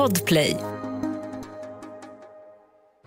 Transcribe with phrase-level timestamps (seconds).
[0.00, 0.56] Podplay.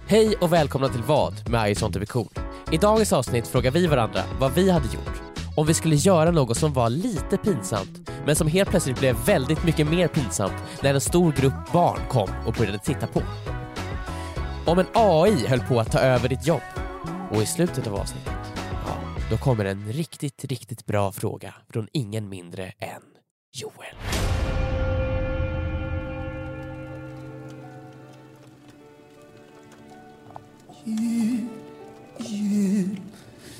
[0.07, 2.27] Hej och välkomna till Vad med I sånt är vi cool.
[2.71, 5.21] I dagens avsnitt frågar vi varandra vad vi hade gjort
[5.57, 9.65] om vi skulle göra något som var lite pinsamt men som helt plötsligt blev väldigt
[9.65, 13.21] mycket mer pinsamt när en stor grupp barn kom och började titta på.
[14.65, 16.61] Om en AI höll på att ta över ditt jobb
[17.31, 18.33] och i slutet av avsnittet,
[18.87, 18.97] ja,
[19.29, 23.01] då kommer en riktigt, riktigt bra fråga från ingen mindre än
[23.53, 23.95] Joel.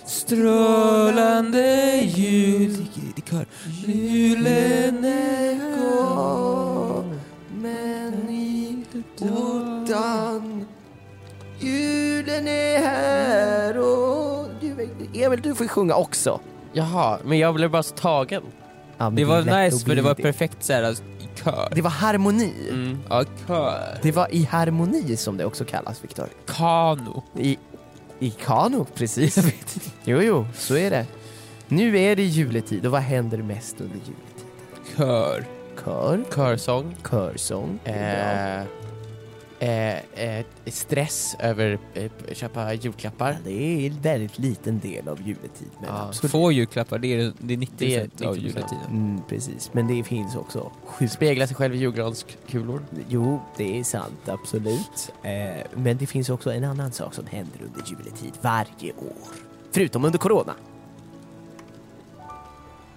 [0.05, 2.71] Strålande jul
[3.17, 3.45] i kör.
[3.85, 7.19] Julen är kom
[7.61, 8.83] men i
[9.19, 10.65] portan
[11.59, 14.47] Julen är här och
[15.13, 16.39] Emil du får sjunga också.
[16.73, 18.43] Jaha, men jag blev bara så tagen.
[18.97, 21.70] Ja, men Det var nice för det var perfekt såhär i kör.
[21.75, 22.53] Det var harmoni.
[22.70, 22.99] Mm.
[23.09, 23.97] Ja, kör.
[24.02, 26.30] Det var i harmoni som det också kallas Viktor.
[26.45, 27.23] Kano.
[27.38, 27.58] I,
[28.19, 29.38] I kano, precis.
[30.03, 31.05] jo, jo, så är det.
[31.67, 34.45] Nu är det juletid och vad händer mest under juletid?
[34.97, 35.45] Kör.
[35.86, 36.95] Kör, Körsång.
[37.09, 37.80] körsång.
[37.83, 38.64] Eh,
[39.64, 43.38] eh, eh, stress över eh, köpa julklappar.
[43.45, 45.67] Det är en väldigt liten del av juletid.
[45.80, 46.31] Men Ja, absolut.
[46.31, 48.39] Få julklappar, det är, det är 90% Det är av 90%.
[48.39, 48.86] juletiden.
[48.89, 51.14] Mm, precis, men det finns också sjukt.
[51.14, 52.86] Spegla sig själv i julgranskulor.
[53.09, 55.14] Jo, det är sant, absolut.
[55.23, 55.31] Eh,
[55.75, 59.33] men det finns också en annan sak som händer under juletid varje år.
[59.72, 60.53] Förutom under corona.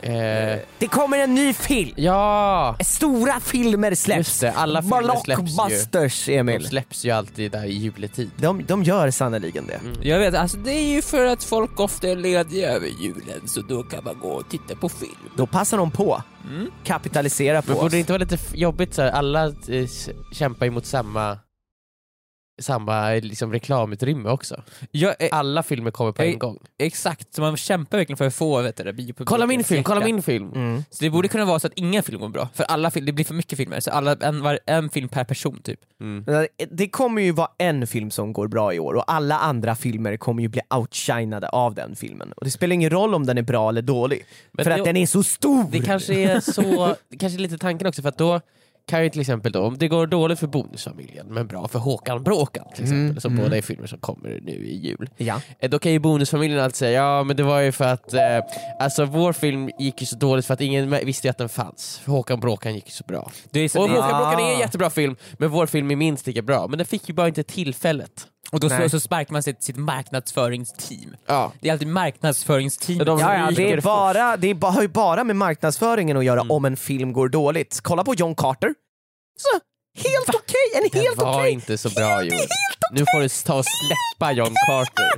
[0.06, 1.92] Eh, Det kommer en ny film!
[1.96, 2.76] ja!
[2.84, 4.18] Stora filmer släpps!
[4.18, 5.54] Just det, alla filmer släpps ju.
[5.54, 6.66] Blockbusters, De Emil.
[6.68, 8.30] släpps ju alltid där i juletid.
[8.36, 9.74] De, de gör sannerligen det.
[9.74, 9.92] Mm.
[10.02, 13.60] Jag vet, alltså det är ju för att folk ofta är lediga över julen så
[13.60, 15.10] då kan man gå och titta på film.
[15.36, 16.22] Då passar de på.
[16.50, 16.70] Mm.
[16.84, 17.92] Kapitalisera på Men borde oss.
[17.92, 19.86] det inte vara lite jobbigt så här, alla eh,
[20.32, 21.38] kämpar ju mot samma
[22.58, 24.62] samma liksom, reklamutrymme också.
[24.90, 26.58] Ja, eh, Alla filmer kommer på Eh, en gång.
[26.78, 29.82] exakt, så man kämpar verkligen för att få vet du, det, biopubliken Kolla min film,
[29.84, 30.52] kolla min film!
[30.54, 30.84] Mm.
[30.90, 33.12] Så det borde kunna vara så att ingen film går bra, för alla film, det
[33.12, 35.80] blir för mycket filmer, så alla, en, var, en film per person typ.
[36.00, 36.24] Mm.
[36.26, 39.74] Men Det kommer ju vara en film som går bra i år och alla andra
[39.74, 42.32] filmer kommer ju bli outshinade av den filmen.
[42.36, 44.84] Och det spelar ingen roll om den är bra eller dålig, Men för det- att
[44.84, 45.64] den är så stor!
[45.70, 48.40] Det kanske är så, det kanske är lite tanken också för att då
[48.88, 52.22] kan ju till exempel då, om det går dåligt för Bonusfamiljen men bra för Håkan
[52.22, 53.44] Bråkan till exempel, Mm, som mm.
[53.44, 55.10] båda är filmer som kommer nu i jul.
[55.16, 55.40] Ja.
[55.58, 58.20] Eh, Då kan ju Bonusfamiljen alltid säga ja men det var ju för att eh,
[58.80, 61.98] alltså vår film gick ju så dåligt för att ingen visste att den fanns.
[62.04, 63.30] För Håkan Bråkan gick ju så bra.
[63.50, 65.96] Det är så, Och det, Håkan Bråkan är en jättebra film men vår film är
[65.96, 66.66] minst lika bra.
[66.68, 68.26] Men den fick ju bara inte tillfället.
[68.52, 71.16] Och då så, så sparkar man sitt, sitt marknadsföringsteam.
[71.26, 71.52] Ja.
[71.60, 73.06] Det är alltid marknadssföringsteamet.
[73.06, 76.24] De Ja, ja, det, är bara, det är ba, har ju bara med marknadsföringen att
[76.24, 76.50] göra Mm.
[76.50, 77.80] om en film går dåligt.
[77.82, 78.74] Kolla på John Carter.
[79.38, 79.60] Så,
[80.08, 82.46] helt okej, en Den helt var okej inte så bra Joel.
[82.92, 85.10] Nu får du ta och släppa John Carter.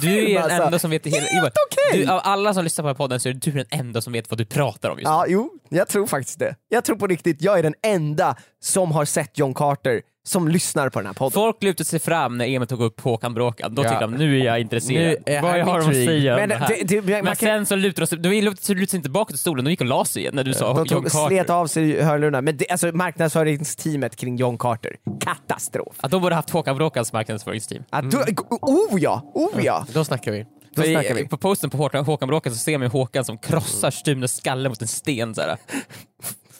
[0.00, 0.62] Du är den alltså.
[0.62, 1.26] enda som vet det hela.
[1.26, 2.04] Okej.
[2.04, 4.12] du, av alla som lyssnar på den här podden så är du den enda som
[4.12, 5.10] vet vad du pratar om just nu.
[5.10, 6.54] Ja, jo, jag tror faktiskt det.
[6.68, 10.88] Jag tror på riktigt, jag är den enda som har sett John Carter som lyssnar
[10.88, 11.32] på den här podden.
[11.32, 13.88] Folk lutade sig fram när Emil tog upp Håkan Bråkan, då Ja.
[13.88, 15.16] tyckte de nu är jag intresserad.
[15.26, 16.68] Nu är vad har de att säga Men det här?
[16.68, 18.40] det- det- Men kan- sen så lutade de sig, de
[18.74, 20.66] lutade sig inte bakåt i stolen, de gick och la sig igen när du sa
[20.68, 21.28] De John tog, Carter.
[21.28, 25.94] slet av sig hörlurarna, men det, alltså marknadssföringsteamet kring John Carter, katastrof.
[26.00, 27.84] Att de borde haft Håkan Bråkans marknadsföringsteam.
[27.90, 28.18] Att du,
[28.60, 29.86] oh ja, oh ja!
[29.92, 30.46] Då snackar vi.
[30.74, 31.28] Då snackar vi.
[31.28, 34.82] På posten på Håkan, Håkan Bråkan så ser man Håkan som krossar Stunes skalle mot
[34.82, 35.56] en sten så här.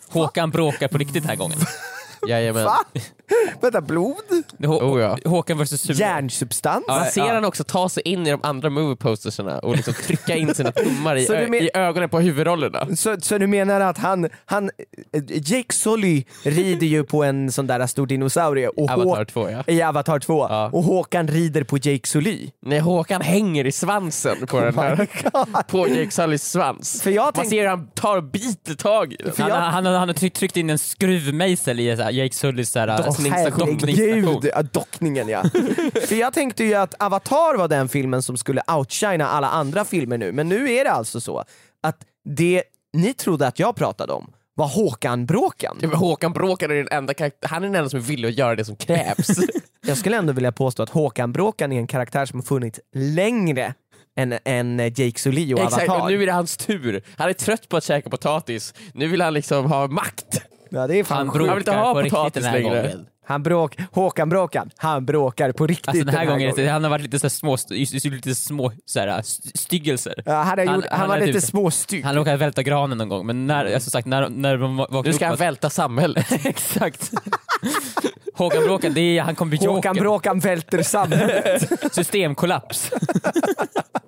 [0.09, 1.59] Håkan bråkar på riktigt den här gången.
[2.29, 2.65] Jajamän.
[2.65, 2.77] Va?
[3.61, 4.15] Vänta, blod?
[4.59, 5.19] Hå- Oh, ja.
[5.25, 5.99] Håkan vs Sune.
[5.99, 6.85] Järnsubstans?
[6.89, 7.35] Ja, Man ser ja.
[7.35, 10.73] han också ta sig in i de andra movie postersarna och liksom trycka in sina
[10.73, 11.21] tummar i,
[11.65, 12.97] i ögonen på huvudrollerna.
[12.97, 14.71] Så, så du menar att han, han,
[15.13, 19.51] eh, Jake Sully rider ju på en sån där stor dinosaurie och Avatar Hå- 2
[19.51, 19.63] ja.
[19.67, 20.71] i Avatar 2 Ja.
[20.73, 22.51] och Håkan rider på Jake Sully.
[22.67, 25.09] Nej, Håkan hänger i svansen på den här,
[25.63, 27.03] på Jake Sullys svans.
[27.03, 29.33] För jag Man ser hur han tar biter tag i den.
[29.39, 32.89] Han, jag- han, han har tryckt, in en skruvmejsel i här, Jake Sullys så här,
[32.89, 33.79] Åh, dockningsstation.
[33.81, 35.43] herregud, ja, dockningen ja.
[36.09, 40.19] För jag tänkte ju att Avatar var den filmen som skulle outshina alla andra filmer
[40.19, 41.45] nu, men nu är det alltså så
[41.83, 42.63] att det
[42.93, 45.79] ni trodde att jag pratade om var Håkan Bråkan.
[45.81, 48.29] Ja, men Håkan Bråkan är den enda karaktär, han är den enda som är villig
[48.29, 49.29] att göra det som krävs.
[49.87, 53.75] Jag skulle ändå vilja påstå att Håkan Bråkan är en karaktär som har funnits längre
[54.17, 56.05] än, än Jake Sully och Exakt, Avatar.
[56.05, 57.03] och nu är det hans tur.
[57.17, 58.75] Han är trött på att käka potatis.
[58.95, 60.43] Nu vill han liksom ha makt.
[60.71, 61.45] Ja, det är fan Han.
[61.47, 62.83] Jag vill inte ha bråkar på riktigt den här längre.
[62.83, 63.07] gången.
[63.29, 67.03] Han bråk, Håkan Bråkan, han bråkar på riktigt Alltså den här, gången, han har varit
[67.03, 67.57] lite så här små,
[68.11, 70.15] lite små så här, st- styggelser.
[70.27, 72.05] Ja, han, har Han- gjort, han, han var lite typ- småstygg.
[72.05, 75.13] Han råkade välta granen någon gång, men när, alltså sagt, när, när de vaknade Nu
[75.13, 75.41] ska han upp...
[75.41, 76.27] välta samhället.
[76.47, 77.13] Exakt.
[78.35, 80.01] Håkan Bråkan, det är, han kommer bli Håkan joker.
[80.01, 81.73] Bråkan välter samhället.
[81.95, 82.91] Systemkollaps.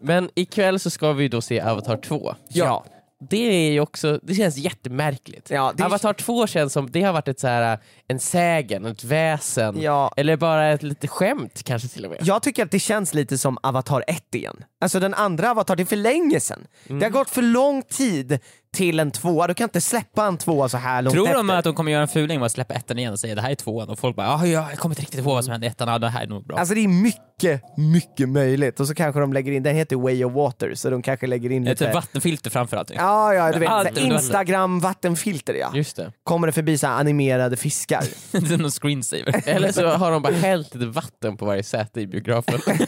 [0.00, 2.34] Men ikväll så ska vi då se Avatar 2.
[2.48, 2.84] Ja.
[3.20, 3.36] Det
[3.68, 5.50] är ju också, det känns jättemärkligt.
[5.50, 7.78] Ja, det- Avatar 2 känns som, det har varit ett så här,
[8.08, 9.80] en sägen, ett väsen.
[9.82, 10.12] Ja.
[10.16, 12.18] Eller bara ett litet skämt kanske till och med.
[12.22, 14.64] Jag tycker att det känns lite som Avatar 1 igen.
[14.80, 16.66] Alltså den andra Avatar, det är för länge sedan.
[16.84, 17.02] Det Mm.
[17.02, 18.38] har gått för lång tid
[18.78, 21.36] till en tvåa, du kan inte släppa en tvåa så här långt Tror efter.
[21.36, 23.40] de att de kommer göra en fuling med att släppa ettan igen och säga det
[23.42, 25.66] här är tvåan och folk bara ja, jag kommer inte riktigt ihåg vad som hände
[25.66, 26.58] i ettan, ja, det här är nog bra.
[26.58, 28.80] Alltså det är mycket, mycket möjligt.
[28.80, 31.50] Och så kanske de lägger in, den heter Way of Water, så de kanske lägger
[31.50, 31.92] in Ett lite...
[31.92, 32.90] vattenfilter framför allt.
[32.96, 33.68] Ja, ja, du vet.
[33.68, 34.22] Allt så här under vattnet.
[34.22, 35.70] Instagram vattenfilter ja.
[35.74, 36.12] Just det.
[36.24, 38.04] Kommer det förbi så här animerade fiskar.
[38.32, 39.42] det är någon screensaver.
[39.48, 42.60] Eller så har de bara hällt lite vatten på varje säte i biografen.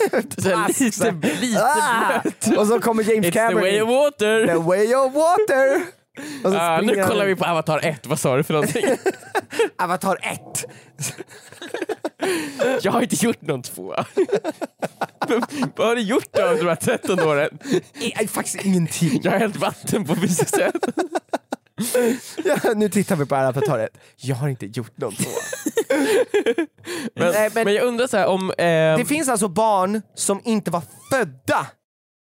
[0.38, 2.20] så lite, lite Ah!
[2.60, 4.46] Och så kommer James It's the Cameron way of water!
[4.46, 5.82] The way of water!
[6.44, 8.84] Ah, nu kollar vi på Avatar 1, vad sa du för någonting?
[9.78, 10.40] Avatar 1.
[12.82, 14.04] Jag har inte gjort någon tvåa.
[15.76, 17.58] vad har du gjort då de här 13 åren?
[18.22, 19.20] I- Faktiskt ingenting.
[19.22, 20.74] Jag har hällt vatten på vissa sätt.
[22.44, 23.34] Ja, nu tittar vi på
[23.78, 23.90] 1.
[24.16, 25.32] Jag har inte gjort någon tvåa.
[27.14, 28.52] Men, Nej, men- men jag undrar så här, om...
[28.58, 31.66] ehm, Det finns alltså barn som inte var födda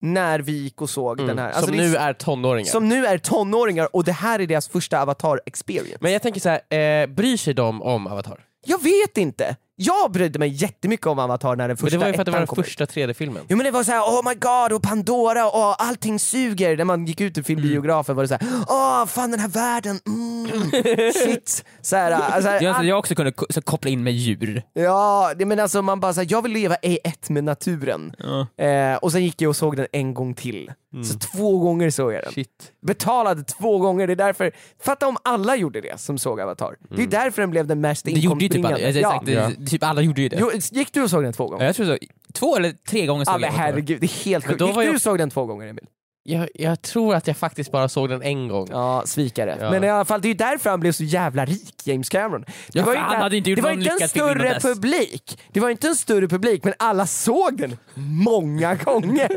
[0.02, 1.46] när vi gick och såg den här.
[1.50, 2.70] Alltså som är- nu är tonåringar.
[2.70, 5.98] som nu är tonåringar och det här är deras första Avatar experience.
[6.00, 8.44] Men jag tänker så här, eh, bryr sig de om Avatar?
[8.66, 9.56] Jag vet inte!
[9.78, 12.26] Jag brydde mig jättemycket om Avatar när den Men första det var ju för att
[12.26, 13.42] det var den första 3D-filmen.
[13.48, 16.76] Jo men det var så här, oh my god, och Pandora och allting suger.
[16.76, 20.00] När man gick ut ur filmbiografen var det så här, åh fan den här världen,
[20.06, 21.64] mm, shit.
[21.82, 24.62] Så här, alltså, Jag, all- jag också kunde ko- så koppla in med djur.
[24.72, 28.12] ja, det, men alltså man bara så här, jag vill leva i ett med naturen.
[28.58, 30.72] Eh, och sen gick jag och såg den en gång till.
[31.04, 32.32] Så två gånger såg jag den.
[32.32, 32.72] Shit.
[32.86, 34.52] Betalade två gånger, det är därför,
[34.84, 36.76] fatta om alla gjorde det som såg Avatar.
[36.96, 38.78] Det är därför den blev den mest Det gjorde ju typ alla.
[38.78, 39.32] inkomstbringande.
[39.32, 39.50] Ja.
[39.58, 40.36] det, typ alla gjorde ju det.
[40.40, 41.62] Jo, gick du och såg den två gånger?
[41.64, 41.98] Ja, Jag tror så.
[42.32, 43.58] Två eller tre gånger såg men jag den.
[43.60, 44.60] herregud, det är helt sjukt.
[44.60, 45.86] Gick du och såg den två gånger Emil?
[46.28, 48.68] Jag, jag tror att jag faktiskt bara såg den en gång.
[48.70, 49.56] Ja, svikare.
[49.60, 49.70] Ja.
[49.70, 52.40] Men i alla fall, det är ju därför han blev så jävla rik, James Cameron.
[52.40, 55.38] Det Ja, var för han hade inte gjort det var inte en större publik.
[55.52, 59.28] Det var inte en större publik, men alla såg den många gånger.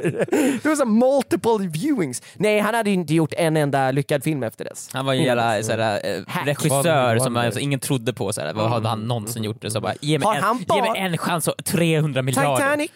[0.64, 2.22] Det var så multiple viewings.
[2.36, 4.90] Nej, han hade ju inte gjort en enda lyckad film efter dess.
[4.94, 8.34] Han var ju en jävla såhär, eh, regissör som alltså, ingen trodde på.
[8.34, 8.54] Såhär.
[8.54, 9.62] Vad hade han någonsin gjort?
[9.62, 9.72] Det?
[9.72, 12.56] Så bara, ge, mig Har en, han ge bara- mig en chans och 300 miljarder.
[12.56, 12.92] Titanic,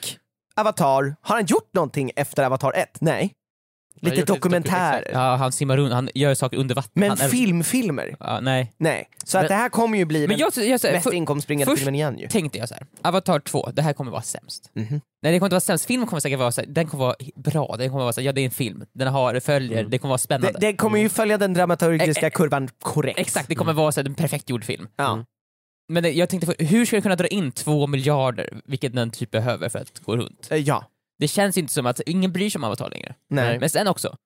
[0.55, 2.97] Avatar, har han gjort någonting efter Avatar 1?
[3.01, 3.33] Nej.
[4.03, 5.09] Lite dokumentärer.
[5.13, 6.91] Ja, han simmar runt, han gör saker under vatten.
[6.94, 8.15] Men han, filmfilmer?
[8.19, 8.73] Ja, nej.
[8.77, 9.09] Nej.
[9.25, 11.71] Så att Men- det här kommer ju bli Men den jag, jag, mest för, inkomstbringande
[11.71, 12.27] först- filmen igen ju.
[12.27, 12.85] tänkte jag så här.
[13.01, 14.69] Avatar 2, det här kommer vara sämst.
[14.73, 15.01] Mhm.
[15.23, 17.15] Nej det kommer inte vara sämst, filmen kommer säkert vara så här, den kommer vara
[17.35, 19.97] bra, den kommer vara så här, ja det är en film, den har, följer, det
[19.97, 20.59] kommer vara Det, spännande.
[20.59, 23.19] det kommer ju följa den dramaturgiska Eh, eh, kurvan korrekt.
[23.19, 24.88] Exakt, det kommer vara så här, en perfekt gjord film.
[24.95, 25.25] Ja.
[25.89, 29.31] Men det, jag tänkte, hur ska jag kunna dra in två miljarder, vilket den typ
[29.31, 30.47] behöver för att gå runt?
[30.51, 30.85] Eh, Ja.
[31.19, 33.15] Det känns inte som att ingen bryr sig om Avatar längre.
[33.30, 33.60] Nej.
[33.60, 34.18] Men sen också,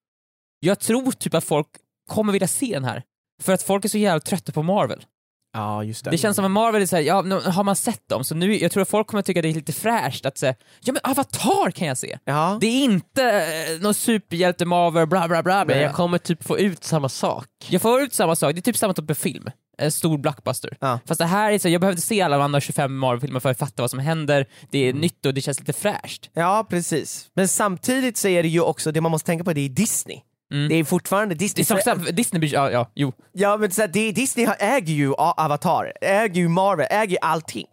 [0.60, 1.68] jag tror typ att folk
[2.07, 3.04] kommer vilja se den här.
[3.42, 5.06] För att folk är så jävla trötta på Marvel.
[5.53, 8.23] Ja, just Det känns som att Marvel är såhär, ja nu har man sett dem,
[8.23, 10.94] så nu, jag tror att folk kommer tycka det är lite fräscht att säga, ja
[10.94, 12.17] men Avatar kan jag se.
[12.25, 12.57] Ja.
[12.61, 15.57] Det är inte eh, någon superhjälte Marvel, bla bla bla.
[15.57, 17.47] Men Men jag kommer typ få ut samma sak.
[17.69, 19.49] jag får ut samma sak, det är typ samma typ av film.
[19.79, 20.77] En stor blockbuster.
[20.79, 20.99] Ja.
[21.05, 23.60] Fast det här är så, jag behövde se alla de andra 25 Marvel-filmer för att
[23.60, 26.29] fatta vad som händer, det är nytt och det känns lite fräscht.
[26.33, 27.27] Ja, precis.
[27.36, 30.22] Men samtidigt så är det ju också, det man måste tänka på, det är Disney.
[30.54, 30.70] Mm.
[30.70, 31.62] Det är fortfarande Det Disney.
[31.62, 33.13] är som sagt, Disney ja, ja, jo.
[33.34, 37.68] Ja men så här, det, Disney äger ju Avatar, äger ju Marvel, äger ju allting.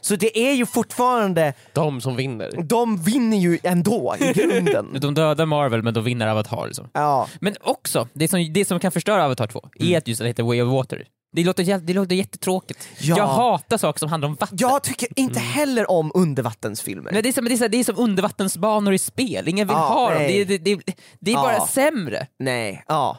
[0.00, 2.50] Så det är ju fortfarande, De som vinner.
[2.62, 4.86] de vinner ju ändå i grunden.
[5.00, 6.88] De dödar Marvel men de vinner Avatar liksom.
[6.92, 10.26] Ja, Men också, det som, det som kan förstöra Avatar 2 är att just det
[10.26, 11.04] heter Way of Water.
[11.32, 12.88] Det låter, det låter jättetråkigt.
[13.00, 13.16] Ja.
[13.16, 14.58] Jag hatar saker som handlar om vatten.
[14.60, 17.12] jag tycker inte heller om undervattensfilmer.
[17.12, 19.76] Nej, det, är som, det, är som, det är som undervattensbanor i spel, ingen vill
[19.76, 20.18] Ja, ha dem.
[20.22, 20.44] nej.
[20.44, 21.42] Det, det, det, det är Ja.
[21.42, 22.26] bara sämre.
[22.38, 23.18] Nej, ja.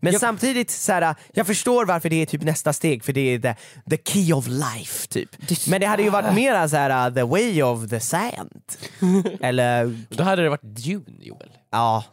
[0.00, 3.20] Men Jag- samtidigt, så här, jag förstår varför det är typ nästa steg, för det
[3.20, 3.54] är the,
[3.96, 5.48] the key of life typ.
[5.48, 8.62] Det- Men det hade ju varit mera så här, uh, the way of the sand.
[9.40, 11.50] Eller, Då hade det varit Dune, Joel.
[11.70, 12.04] ja.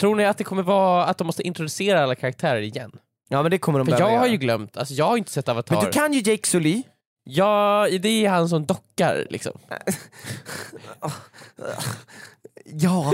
[0.00, 2.90] Tror ni att det kommer vara att de måste introducera alla karaktärer igen?
[3.28, 4.32] Ja men det kommer de För jag behöva har göra.
[4.32, 5.74] ju glömt, alltså jag har inte sett Avatar.
[5.76, 6.82] Men du kan ju Jake Sully.
[7.24, 9.52] Ja, det är han som dockar liksom.
[12.66, 13.12] Ja.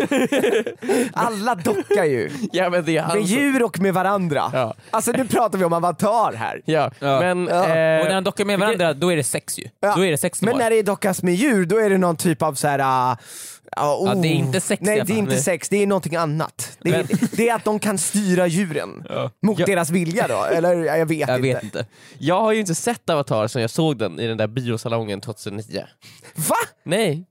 [1.13, 2.31] Alla dockar ju.
[2.53, 3.37] Ja men det är han Med som...
[3.37, 4.51] djur och med varandra.
[4.53, 4.75] Ja.
[4.91, 6.63] Alltså nu pratar vi om Avatar här.
[6.67, 7.21] Ja, Ja.
[7.21, 7.47] men...
[7.47, 7.55] Ja.
[7.65, 9.65] Eh, och när de dockar med varandra, då är det sex ju.
[9.81, 9.95] Ja.
[9.97, 10.59] Då är det sex de Men har.
[10.63, 13.17] när det dockas med djur, då är det någon typ av så här.
[13.77, 14.39] Ja, Ja, det är oh.
[14.39, 16.79] inte sex Nej det är inte sex, det är någonting annat.
[16.83, 19.07] Det är, det är att de kan styra djuren
[19.43, 19.67] mot Ja.
[19.67, 21.43] deras vilja då, eller jag vet Jag inte.
[21.55, 21.87] vet inte.
[22.19, 25.85] Jag har ju inte sett Avatar sen jag såg den i den där biosalongen 2009.
[26.35, 26.55] Va?
[26.85, 27.27] Nej.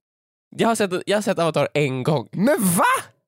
[0.56, 2.28] Jag har sett, jag har sett Avatar en gång.
[2.32, 2.84] Men va?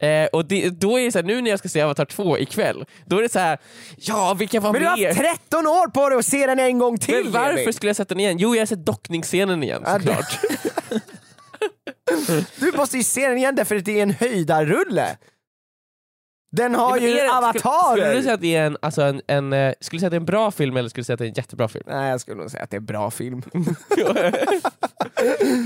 [0.08, 2.38] Eh, och det, då är det så här, nu när jag ska se Avatar 2
[2.38, 3.58] ikväll, då är det så här,
[3.96, 5.08] ja vilka var Men du har med?
[5.08, 7.74] haft 13 år på dig att se den en gång till Men varför Emil.
[7.74, 8.38] skulle jag sett den igen?
[8.40, 10.40] Jo jag har sett dockningsscenen igen Ja, såklart.
[12.60, 15.18] Du måste ju se den igen därför att det är en höjdarrulle.
[16.58, 17.92] Den har Ja, ju det- avatarer!
[17.92, 20.08] Skulle, skulle du säga att det är en, alltså en, en, eh, skulle du säga
[20.08, 21.68] att det är en bra film eller skulle du säga att det är en jättebra
[21.68, 21.84] film?
[21.88, 23.42] Nej jag skulle nog säga att det är en bra film.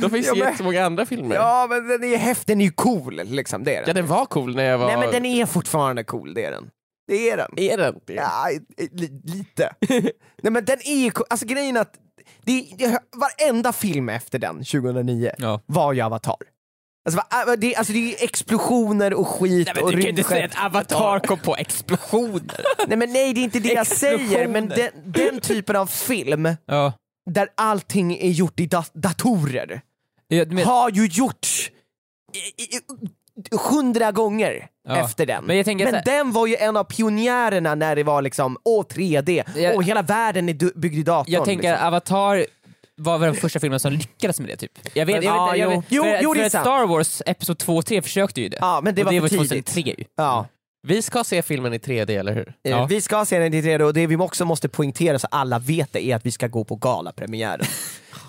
[0.02, 1.36] Då finns Ja, det men- jättemånga andra filmer.
[1.36, 3.84] ja men den är häftig, den är ju cool liksom, det är den.
[3.88, 4.88] Ja, den var cool när jag var...
[4.88, 6.70] Nej men den är fortfarande cool, det är den.
[7.08, 7.52] Det är den.
[7.58, 8.00] Är den?
[8.06, 9.74] Ja, i- li, lite.
[10.44, 11.94] Nej men den är ju cool, alltså grejen är att
[12.42, 15.62] det, det, varenda film efter den, 2009, Ja.
[15.66, 16.36] var ju Avatar.
[17.06, 20.10] Alltså, va- det, alltså det är explosioner och skit Nej, men och du kan ju
[20.10, 22.66] inte säga att Avatar kom på explosioner.
[22.88, 26.50] Nej men nej det är inte det jag säger, men den, den typen av film
[26.66, 26.94] ja.
[27.32, 29.82] där allting är gjort i dat- datorer
[30.28, 31.72] Ja, men, har ju gjorts
[32.34, 32.82] i- i- i-
[33.70, 34.98] hundra gånger Ja.
[35.06, 35.44] efter den.
[35.46, 39.44] Men så här- den var ju en av pionjärerna när det var liksom, åh 3D,
[39.56, 41.34] Jag- och hela världen är byggd i datorn.
[41.34, 41.88] jag tänker liksom.
[41.88, 42.46] Avatar
[42.98, 44.72] var väl den första filmen som lyckades med det typ.
[44.94, 45.80] Jag vet, jag Ja, vet, jag jo.
[45.80, 46.50] vet, Jo, för, jo, för.
[46.50, 48.58] Star Wars Episod 2 och 3 försökte ju det.
[48.62, 49.66] Ja men det och var det för tidigt.
[49.66, 50.04] 2003 ju.
[50.18, 50.48] Ja.
[50.88, 52.48] Vi ska se filmen i 3D, eller hur?
[52.64, 52.86] Eh, Ja.
[52.86, 55.94] Vi ska se den i 3D och det vi också måste poängtera så alla vet
[55.94, 57.66] det är att vi ska gå på galapremiären.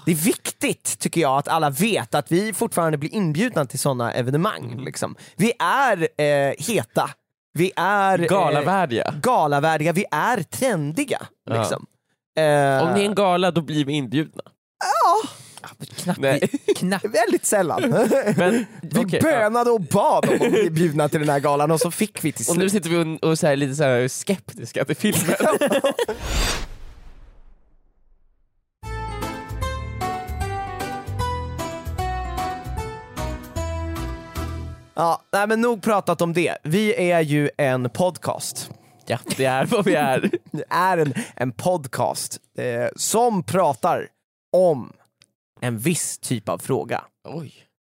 [0.07, 4.13] Det är viktigt tycker jag att alla vet att vi fortfarande blir inbjudna till sådana
[4.13, 4.85] evenemang.
[4.85, 5.17] Liksom.
[5.37, 7.11] Vi är eh, heta,
[7.53, 9.15] vi är eh, Galavärdiga.
[9.23, 11.27] galavärdiga, vi är trendiga.
[11.51, 11.59] Ja.
[11.59, 11.87] Liksom.
[12.39, 12.43] Eh,
[12.89, 14.43] Om det är en gala, då blir vi inbjudna.
[15.97, 16.39] Knappt, Nej.
[16.43, 17.05] Eh, knappt.
[17.05, 17.83] Väldigt sällan.
[18.37, 19.21] Men, vi ja.
[19.23, 22.33] bönade och bad om att bli bjudna till den här galan och så fick vi
[22.33, 22.73] till Och nu slut.
[22.85, 25.37] sitter vi och, och så här, lite så här skeptiska till filmen.
[34.99, 36.59] Ja, nej, men nog pratat om det.
[36.63, 38.71] Vi är ju en podcast.
[39.07, 40.31] ja, det är vad vi är.
[40.51, 44.09] Det är en, en podcast eh, som pratar
[44.53, 44.93] om
[45.61, 47.05] en viss typ av fråga.
[47.29, 47.55] Oj.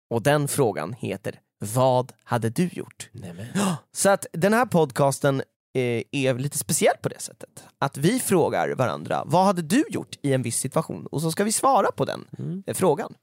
[0.10, 3.10] Och den frågan heter Vad hade du gjort?
[3.12, 3.46] Nej, men.
[3.92, 5.42] Så att den här podcasten
[5.74, 7.64] är lite speciell på det sättet.
[7.80, 11.06] Att vi frågar varandra, vad hade du gjort i en viss situation?
[11.12, 12.64] Och så ska vi svara på den Mm.
[12.68, 13.14] eh, frågan.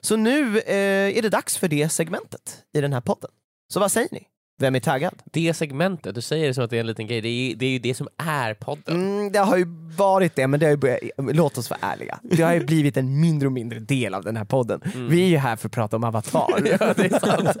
[0.00, 3.30] Så nu eh, är det dags för det segmentet i den här podden.
[3.72, 4.26] Så vad säger ni?
[4.58, 5.14] Vem är taggad?
[5.24, 7.66] Det segmentet, du säger det som att det är en liten grej, det är, det
[7.66, 8.94] är ju det som är podden.
[8.96, 9.64] Mm, det har ju
[9.96, 12.18] varit det, men det har ju börjat, låt oss vara ärliga.
[12.22, 14.80] Det har ju blivit en mindre och mindre del av den här podden.
[15.10, 16.46] Vi är ju här för att prata om Avatar.
[16.80, 17.56] Ja, det är sant.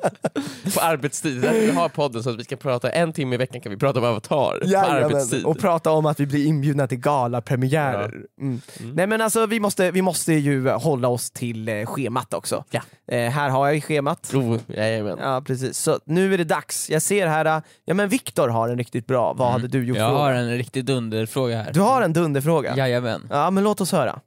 [0.74, 3.60] På arbetstid, därför vi har podden så att vi ska prata en timme i veckan
[3.60, 5.44] kan vi prata om Avatar på arbetstid.
[5.44, 8.12] och prata om att vi blir inbjudna till galapremiärer.
[8.40, 8.60] Mm.
[8.94, 12.64] Nej men alltså vi måste, vi måste ju hålla oss till eh, schemat också.
[12.70, 12.80] Ja.
[13.08, 14.34] Eh, här har jag ju schemat.
[14.34, 15.18] Oh, jajamän.
[15.20, 16.85] Ja precis, så nu är det dags.
[16.88, 19.98] Jag ser här, eh, ja men Viktor har en riktigt bra, vad hade du gjort?
[19.98, 20.22] Jag fråga?
[20.22, 21.72] har en riktig dunderfråga här.
[21.72, 22.76] Du har en dunderfråga?
[22.76, 23.26] Jajamän.
[23.30, 24.20] Ja men låt oss höra.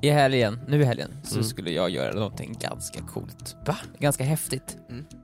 [0.00, 1.44] I helgen, nu i helgen, så Mm.
[1.44, 3.56] skulle jag göra någonting ganska coolt.
[3.66, 3.76] Va?
[3.98, 4.76] Ganska häftigt.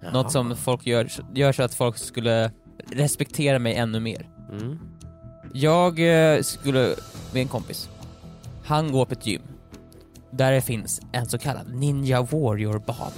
[0.03, 0.13] Jaha.
[0.13, 2.51] Något som folk gör, gör så att folk skulle
[2.93, 4.29] respektera mig ännu mer.
[4.51, 4.79] Mm.
[5.55, 5.99] Jag
[6.35, 6.95] eh, skulle,
[7.33, 7.89] med en kompis,
[8.65, 9.43] han går på ett gym
[10.31, 13.11] där det finns en så kallad Ninja Warrior-bana.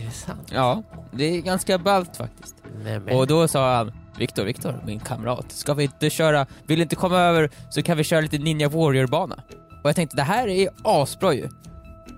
[0.00, 0.50] Är det sant?
[0.54, 2.56] Ja, det är ganska ballt faktiskt.
[2.84, 3.16] Nej, men.
[3.16, 6.96] Och då sa han, Viktor, Viktor, min kamrat, ska vi inte köra, vill du inte
[6.96, 9.42] komma över så kan vi köra lite Ninja Warrior-bana?
[9.82, 11.48] Och jag tänkte, det här är ju asbra ju.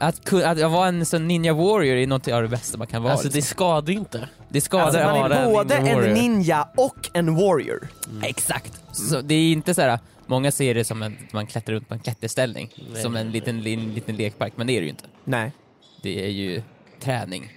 [0.01, 3.13] Att, att vara en sån Ninja Warrior är något av det bästa man kan vara.
[3.13, 3.55] Alltså det liksom.
[3.55, 4.29] skadar inte.
[4.49, 7.89] det skadar Alltså, man är en både ninja en ninja och en warrior.
[8.23, 8.81] Exakt!
[8.93, 9.99] Så det är inte så här.
[10.27, 13.03] många ser det som att man klättrar runt på en klätterställning, Nej.
[13.03, 15.05] som en liten, liten, liten lekpark, men det är det ju inte.
[15.25, 15.53] Nej,
[16.03, 16.63] Det är ju
[17.01, 17.53] träning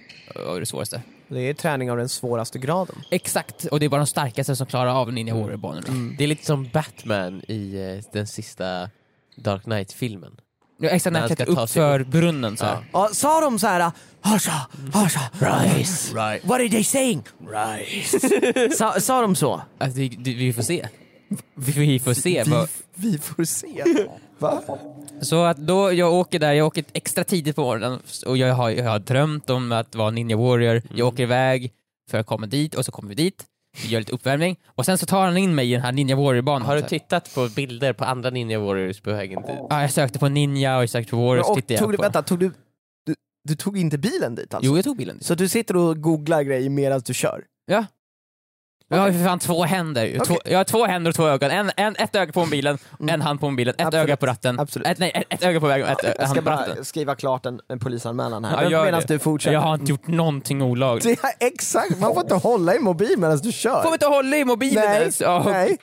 [0.48, 1.02] och det svåraste.
[1.34, 2.96] Det är träning av den svåraste graden.
[3.10, 6.14] Exakt, och det är bara de starkaste som klarar av Ninja Warrior-banorna.
[6.18, 8.90] Det är lite som Batman i eh, den sista
[9.36, 10.36] Dark Knight-filmen.
[10.78, 12.78] Ja, exakt, när han klättrar ta upp sig för brunnen så här.
[12.92, 16.14] Ja, sa de så här, Hasha, Hasha, Rice.
[16.14, 16.44] Right.
[16.44, 17.22] what are they saying?
[17.40, 18.76] Rice.
[18.76, 19.62] Sa, sa de så?
[19.78, 20.88] Alltså, vi vi får se.
[21.54, 22.44] Vi, får se.
[22.46, 23.84] Vi, vi får se.
[24.38, 24.62] Va?
[25.20, 28.70] Så att då jag åker där, jag åker extra tidigt på morgonen och jag har,
[28.70, 30.82] jag har drömt om att vara Ninja Warrior.
[30.94, 31.72] Jag åker iväg
[32.10, 33.44] för att komma dit och så kommer vi dit.
[33.82, 36.16] Vi gör lite uppvärmning och sen så tar han in mig i den här Ninja
[36.16, 36.62] Warrior-banan.
[36.62, 37.00] Har du till
[37.34, 39.56] på bilder på andra Ninja Warriors på vägen dit?
[39.70, 41.46] Ja, jag sökte på Ninja och jag sökte på Warriors.
[41.48, 42.02] Och tog du, på.
[42.02, 42.50] vänta, tog du,
[43.06, 43.14] du,
[43.44, 44.70] du tog inte bilen dit alltså?
[44.70, 45.26] Jo, jag tog bilen dit.
[45.26, 47.44] Så du sitter och googlar grejer medan du kör?
[47.66, 47.86] Ja.
[48.88, 50.18] Jag har ju för fan två händer ju.
[50.18, 51.50] Två, jag har två händer och två ögon.
[51.50, 53.88] En, en, ett öga på mobilen, en hand på mobilen, ett Mm.
[53.88, 54.04] Absolut.
[54.04, 54.60] öga på ratten.
[54.60, 54.88] Absolut.
[54.88, 56.74] Ett, nej, ett, ett öga på vägen och ett Jag ska hand på ratten.
[56.76, 59.54] bara skriva klart en, en polisanmälan Ja, här gör medan du fortsätter.
[59.54, 61.04] Jag har inte gjort någonting olagligt.
[61.22, 63.82] Det är exakt, man får inte hålla i mobil medan du kör.
[63.82, 65.20] Får vi inte hålla i mobilen nej, ens?
[65.20, 65.76] Ja, nej.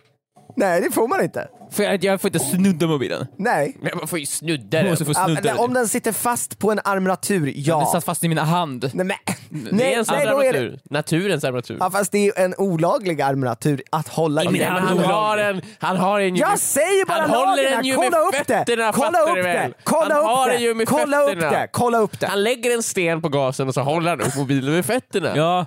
[0.55, 1.47] nej, det får man inte.
[1.71, 3.27] Får jag, jag får inte snudda mobilen.
[3.37, 3.77] Nej.
[3.81, 4.97] Men man får ju snudda den.
[4.97, 7.77] Få Ja, snudda men om den sitter fast på en armatur, ja.
[7.79, 8.89] Den satt fast i mina hand.
[8.93, 10.79] Nej, men, det är nej, en nej, då är det, armatur.
[10.89, 11.77] Naturens armatur.
[11.79, 14.45] ja, fast det är ju en olaglig armatur att hålla i.
[14.45, 14.71] Men den.
[14.71, 17.95] han har en, han har en ju Jag med- säger bara Han håller den ju
[17.95, 18.57] kolla med upp det!
[18.57, 19.41] fötterna, Kolla upp det!
[19.41, 19.73] väl?
[19.83, 20.73] Kolla Han har upp den ju det!
[20.75, 21.51] med Kolla upp fötterna.
[21.51, 21.67] det!
[21.71, 22.27] Kolla upp det!
[22.27, 25.31] Han lägger en sten på gasen och så håller han upp mobilen med fötterna.
[25.35, 25.65] Ja,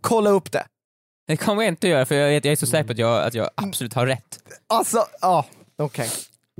[0.00, 0.64] Kolla upp det!
[1.26, 3.34] Det kommer jag inte göra för jag, jag är så säker på att jag, att
[3.34, 4.38] jag absolut har rätt.
[4.66, 5.46] Alltså, ja,
[5.78, 6.10] okej.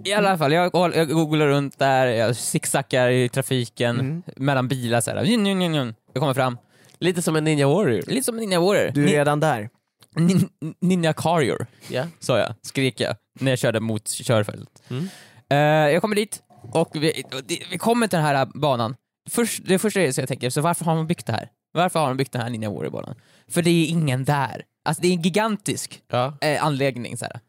[0.05, 4.23] I alla fall, jag, jag googlar runt där, jag zigzaggar i trafiken, Mm.
[4.37, 5.23] mellan bilar såhär.
[5.25, 5.95] Njun, njun, njun, njun.
[6.13, 6.59] Jag kommer fram.
[6.99, 8.03] Lite som en Ninja Warrior.
[8.07, 8.91] Lite som Ninja Warrior.
[8.95, 9.69] Du är Ni- redan där.
[10.17, 10.49] nin,
[10.81, 12.05] ninja Carrier, Ja.
[12.21, 14.83] sa jag, skrek jag, när jag körde mot körfält.
[14.91, 15.09] Mm.
[15.51, 16.43] Eh, jag kommer dit,
[16.73, 18.97] och vi, och det- vi kommer till den här banan.
[19.31, 21.49] Först, det första är så jag tänker, så varför har man byggt det här?
[21.77, 23.15] Varför har de byggt den här Ninja Warrior-banan?
[23.49, 24.63] För det är ingen där.
[24.85, 26.39] Alltså det är en gigantisk Ja.
[26.41, 27.17] eh, anläggning.
[27.17, 27.41] Så här.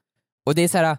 [0.46, 0.98] Och det är så här.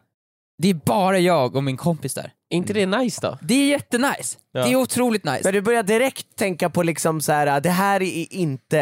[0.58, 2.32] det är bara jag och min kompis där.
[2.50, 3.38] Är inte det nice då?
[3.42, 4.38] Det är jättenice.
[4.52, 4.64] Ja.
[4.64, 5.40] Det är otroligt nice.
[5.44, 8.76] Men du börjar direkt tänka på liksom så här, det här är inte...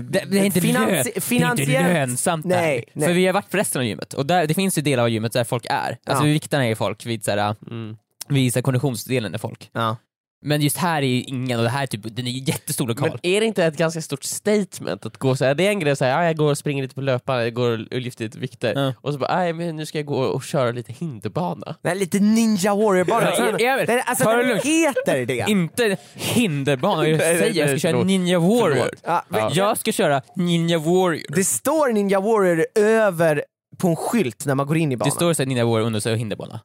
[0.00, 3.06] Det, det, är inte finansi- är inte finansiellt- lönsamt Nej, nej.
[3.08, 5.08] För vi har varit på resten av gymmet och där, det finns ju delar av
[5.10, 5.98] gymmet där folk är.
[6.06, 6.26] Alltså Ja.
[6.26, 7.96] vi viktarna är folk vid, så här, Mm.
[8.28, 9.70] vid så här, konditionsdelen är folk.
[9.72, 9.96] Ja.
[10.40, 12.86] Men just här är ju ingen och det här är typ, den är ju jättestor
[12.88, 13.08] lokal.
[13.10, 15.54] Men är det inte ett ganska stort statement att gå så här?
[15.54, 17.54] Det är en grej att säga, ah, jag går och springer lite på löparen, jag
[17.54, 18.72] går och lyfter lite vikter.
[18.74, 18.94] Ja.
[19.00, 21.74] Och så bara, "Aj, men nu ska jag gå och köra lite hinderbana.
[21.82, 23.52] Är lite Ninja Warrior bara.
[23.76, 23.86] Vet.
[23.86, 25.44] Den, alltså det den heter det.
[25.48, 28.02] Inte hinderbana, jag Nej, nej, säger jag nej, ska köra.
[28.02, 28.90] Ninja Warrior.
[29.04, 29.50] Ja, men Ja.
[29.54, 31.22] Jag ska köra Ninja Warrior.
[31.28, 33.44] Det står Ninja Warrior över
[33.78, 35.08] på en skylt när man går in i banan.
[35.10, 36.60] Det står så här Ninja Warrior under så hinderbana.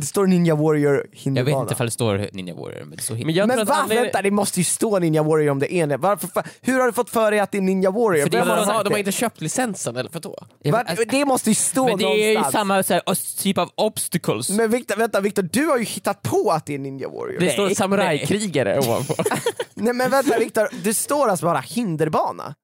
[0.00, 1.56] Det står Ninja Warrior Jag hinderbana.
[1.56, 3.74] vet inte ifall det står Ninja Warrior, men det står Men jag men va?
[3.74, 5.96] anledningen- Vänta, det måste ju stå Ninja Warrior om det är det.
[5.96, 8.22] Varför, fa- Hur har du fått för dig att det är Ninja Warrior?
[8.22, 10.36] För det har de, har, de har inte köpt licensen, eller vadå?
[10.62, 10.84] Jag Va?
[10.86, 12.52] alltså, Det måste ju stå men det är ju någonstans.
[12.52, 14.50] samma så här, typ av obstacles.
[14.50, 17.38] Men Victor, vänta Victor, du har ju hittat på att det är Ninja Warrior.
[17.38, 19.14] Det Nej, står samurajkrigare ovanpå.
[19.74, 22.54] Nej men vänta Victor, det står alltså bara hinderbana.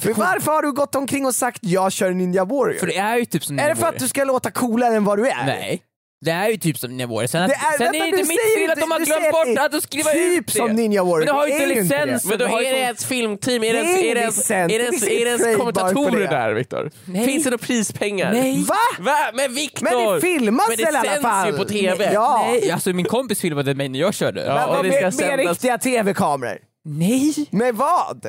[0.00, 2.78] För varför har du gått omkring och sagt jag kör Ninja Warrior?
[2.78, 4.94] För det är ju typ som är Ninja det för att du ska låta coolare
[4.94, 5.46] än vad du är?
[5.46, 5.82] Nej.
[6.20, 7.26] Det är ju typ som Ninja Warrior.
[7.26, 9.32] Sen, Det är- sen vänta, är det du inte mitt fel att de har glömt
[9.32, 10.52] bort att det skriva typ ut det.
[10.52, 11.18] som Ninja Warrior.
[11.18, 12.04] Men du har ju Det är inte ju inte det.
[12.04, 12.24] licens.
[12.24, 14.90] Men då är det det ens filmteam, är det Det ens, är det är det
[15.38, 16.26] Det är det kommentatorer det.
[16.26, 16.90] där Viktor?
[17.24, 18.32] Finns det några prispengar?
[18.32, 18.64] Nej.
[18.68, 18.74] Va?
[18.98, 19.16] Va?
[19.34, 19.84] Men Viktor!
[19.84, 21.46] Men det filmas Men det väl i alla sänds fall?
[21.50, 22.10] ju på TV.
[22.12, 22.46] Ja.
[22.50, 24.44] Nej, alltså min kompis filmade mig när jag körde.
[24.46, 26.58] Ja, Men det med, med riktiga tv-kameror?
[26.88, 27.34] Nej!
[27.50, 28.26] Med vad?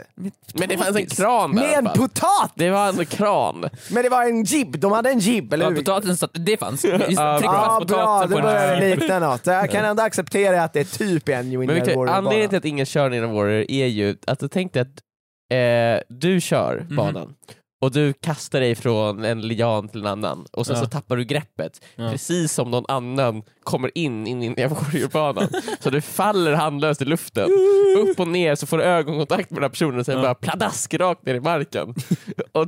[0.53, 1.97] Men det fanns en kran där i Med alla en fall.
[1.97, 2.51] potat?
[2.55, 3.65] Det var en kran.
[3.91, 5.77] Men det var en jib, de hade en jib, eller Ja, hur?
[5.77, 6.85] potatisen satt, det fanns.
[6.85, 7.11] Ja, fast
[7.43, 9.45] Ja, bra, det börjar en likna något.
[9.47, 12.57] Jag kan ändå acceptera att det är typ en Ninja Men Victor, Warrior anledningen till
[12.57, 14.87] att ingen kör Ninja Warrior är ju att du tänkte att
[15.53, 16.95] eh, du kör Mhm.
[16.95, 17.33] banan
[17.81, 20.81] och du kastar dig från en lian till en annan och sen Ja.
[20.83, 22.11] så tappar du greppet Ja.
[22.11, 25.47] precis som någon annan kommer in i Ninja Warrior-banan.
[25.79, 27.49] så du faller handlöst i luften,
[27.97, 30.21] upp och ner så får du ögonkontakt med den här personen och sen Ja.
[30.21, 31.93] bara pladask rakt ner i marken.
[32.51, 32.67] och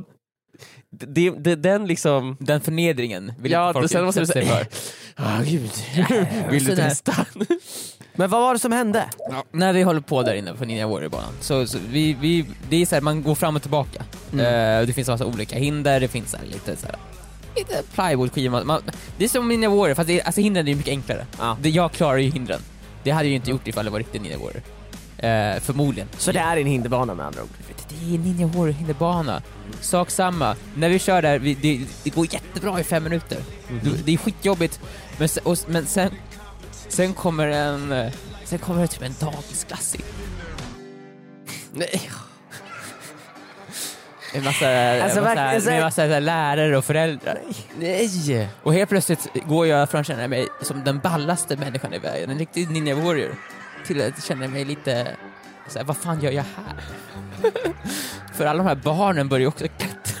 [0.92, 2.36] det, det, den liksom...
[2.40, 4.66] Den förnedringen vill Ja, folk sen måste du sig säga, för.
[5.24, 5.70] ah, gud,
[6.50, 7.26] vill du testa?
[8.20, 9.10] Men vad var det som hände?
[9.52, 12.86] När vi håller på där inne på Ninja Warrior-banan, så, så vi, vi, det är
[12.86, 14.02] så här, man går fram och tillbaka.
[14.32, 14.46] Mm.
[14.80, 16.96] Eh, det finns en massa olika hinder, det finns så här, lite så här,
[17.56, 18.50] lite plywoodskivor.
[18.50, 18.82] Man, man,
[19.18, 21.26] det är som Ninja Warrior, fast det, alltså hindren är ju mycket enklare.
[21.38, 21.56] Ja.
[21.62, 22.60] Det, jag klarar ju hindren.
[23.02, 24.62] Det hade jag ju inte gjort ifall det var riktigt Ninja Warrior.
[25.18, 26.08] Eh, förmodligen.
[26.18, 27.48] Så det är en hinderbana med andra ord?
[27.88, 29.42] Det är Ninja Warrior hinderbana.
[29.80, 30.56] Sak samma.
[30.74, 33.38] När vi kör där, vi, det, det går jättebra i fem minuter.
[33.82, 34.80] Det, det är skitjobbigt,
[35.18, 36.10] men, och, men sen,
[36.90, 38.12] sen kommer en, eh,
[38.44, 40.02] sen kommer det typ en dagisklass in.
[41.72, 42.10] Nej.
[44.34, 44.66] En massa,
[45.02, 47.38] Alltså, en massa, verkligen så här- med massa här lärare och föräldrar.
[47.78, 48.48] Nej.
[48.62, 52.30] Och helt plötsligt går jag från att känna mig som den ballaste människan i världen,
[52.30, 53.34] en riktig Ninja Warrior,
[53.86, 55.06] till att känna mig lite
[55.68, 56.74] så här, vad fan gör jag här?
[58.34, 60.20] För alla de här barnen börjar ju också klättra.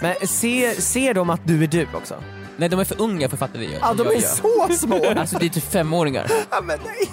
[0.00, 2.22] Men ser, ser de att du är du också?
[2.56, 5.04] Nej, de är för unga för att fatta det jag, Ja, de är så små!
[5.16, 6.26] Alltså det är typ femåringar.
[6.50, 7.10] Ja, men nej.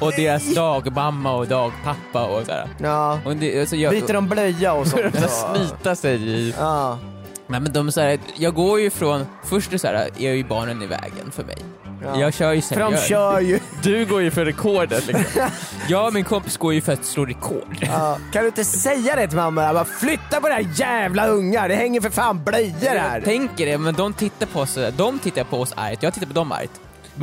[0.00, 2.68] Och deras dagmamma och dagpappa och sådär.
[2.82, 3.18] Ja.
[3.24, 5.12] Och det, alltså jag, Byter de blöja och sånt?
[5.12, 6.54] Börjar så- snyta sig i...
[6.58, 6.98] Ja.
[7.46, 10.44] Nej men de så här, jag går ju från, först är så här, är ju
[10.44, 11.56] barnen i vägen för mig.
[12.04, 12.20] Ja.
[12.20, 13.08] Jag kör ju För de seriöst.
[13.08, 13.60] kör ju.
[13.82, 15.42] Du går ju för rekordet liksom.
[15.88, 17.76] Jag och min kompis går ju för att slå rekord.
[17.80, 18.18] Ja.
[18.32, 19.72] Kan du inte säga det till mamma?
[19.72, 23.14] Bara flytta på det här jävla ungar, det hänger för fan blöjor här.
[23.16, 26.26] Jag tänker det, men de tittar på oss, de tittar på oss argt, jag tittar
[26.26, 26.70] på dem argt.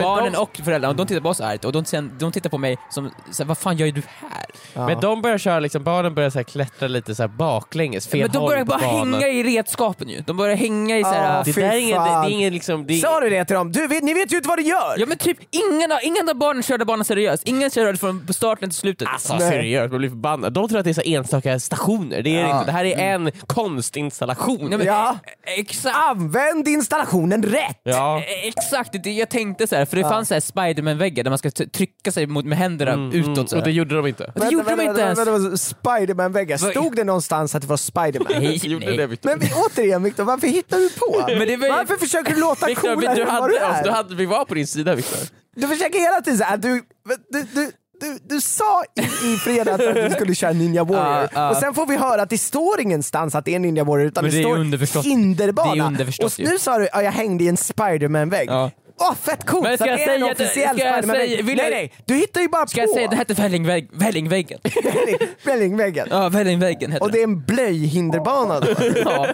[0.03, 2.57] Barnen de- och föräldrarna, de tittar på oss argt och de, sen, de tittar på
[2.57, 4.45] mig som, så här, vad fan gör du här?
[4.73, 4.85] Ja.
[4.87, 8.19] Men de börjar köra, liksom, barnen börjar så här klättra lite så här baklänges, fel
[8.21, 9.13] men de börjar bara banan.
[9.13, 10.21] hänga i redskapen ju.
[10.21, 12.53] De börjar hänga i så här, Ja, Det där är ingen, det, det är ingen
[12.53, 12.87] liksom...
[12.87, 13.71] Det är, Sa du det till dem?
[13.71, 14.95] Du, vet, ni vet ju inte vad du gör!
[14.97, 18.69] Ja men typ ingen av, ingen av barnen körde banan seriöst, ingen körde från starten
[18.69, 19.07] till slutet.
[19.07, 19.49] Alltså Nej.
[19.51, 20.53] seriöst, man blir förbannad.
[20.53, 22.53] De tror att det är så enstaka stationer, det är Ja.
[22.59, 22.65] inte.
[22.65, 24.69] Det här är en konstinstallation.
[24.69, 25.17] Nej, men, Ja.
[25.57, 25.97] Exakt!
[25.97, 27.79] Använd installationen rätt!
[27.83, 28.17] Ja.
[28.17, 31.37] Eh, Exakt, det jag tänkte så här, för det fanns så här Spiderman-väggar där man
[31.37, 34.31] ska trycka sig mot, med händerna Mm, utåt mm, så och det gjorde de inte.
[34.35, 35.67] det gjorde de inte ens.
[35.69, 38.27] Spiderman-väggar, stod det någonstans att det var Spiderman?
[38.31, 38.97] Nej, nej.
[38.97, 39.29] det, Victor.
[39.29, 41.25] Men vi, återigen Viktor, varför hittar du på?
[41.37, 43.83] Men det var Varför försöker du låta Victor, coolare du än vad hade du är?
[43.83, 45.19] du hade, vi var på din sida Viktor.
[45.55, 46.83] Du försöker hela tiden såhär, du,
[47.31, 47.71] du, du,
[48.01, 51.49] du, du sa i, i fredags att du skulle köra Ninja Warrior Ja, ja.
[51.49, 54.23] och sen får vi höra att det står ingenstans att det är Ninja Warrior utan
[54.23, 55.75] Men det, det står hinderbana.
[55.75, 58.49] Det är underförstått och nu sa du att jag hängde i en Spiderman-vägg.
[58.49, 58.71] Ja.
[58.97, 59.63] Åh fett coolt!
[59.63, 62.47] Men ska så jag säga officiell ska jag säga- vill Nej nej, du hittar ju
[62.47, 64.59] bara Ska på jag säga, det hette Vällingvägg, Vällingväggen.
[65.45, 66.07] Vällingväggen.
[66.11, 68.67] Ja, Vällingväggen hette Och det är en blöjhinderbana då.
[69.05, 69.27] Ja.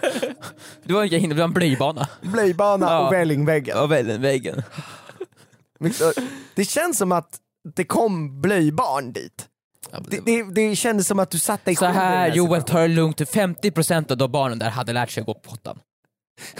[0.84, 2.08] Det var inga hinder, det var en blöjbana.
[2.22, 3.06] Blöjbana Ja.
[3.06, 3.76] och Vällingväggen.
[3.76, 4.62] Ja, Vällingväggen.
[6.54, 7.38] Det känns som att
[7.76, 9.48] det kom blöjbarn dit.
[10.08, 12.78] Det, det, det kändes som att du satte dig Så själv den här Joel, ta
[12.80, 13.20] det lugnt.
[13.20, 15.78] 50% av de barnen där hade lärt sig att gå på pottan.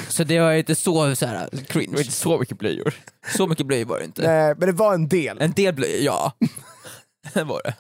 [0.09, 1.99] Så det var inte så, så här, Det var cringe.
[1.99, 2.95] inte så mycket blöjor.
[3.37, 4.23] Så mycket blöjor var det inte.
[4.23, 6.33] Nej, men det var en del, En del blöjor, ja.
[7.35, 7.75] Det var det.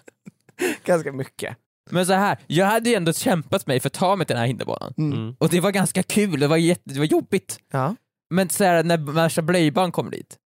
[0.84, 1.56] ganska mycket.
[1.90, 4.40] Men så här, jag hade ju ändå kämpat mig för att ta mig till den
[4.40, 4.94] här hinderbanan.
[4.98, 5.36] Mm.
[5.38, 7.58] Och det var ganska kul, det var, jätte, det var jobbigt.
[7.72, 7.94] Ja.
[8.30, 10.36] Men så här, när värsta blöjbarn kommer dit,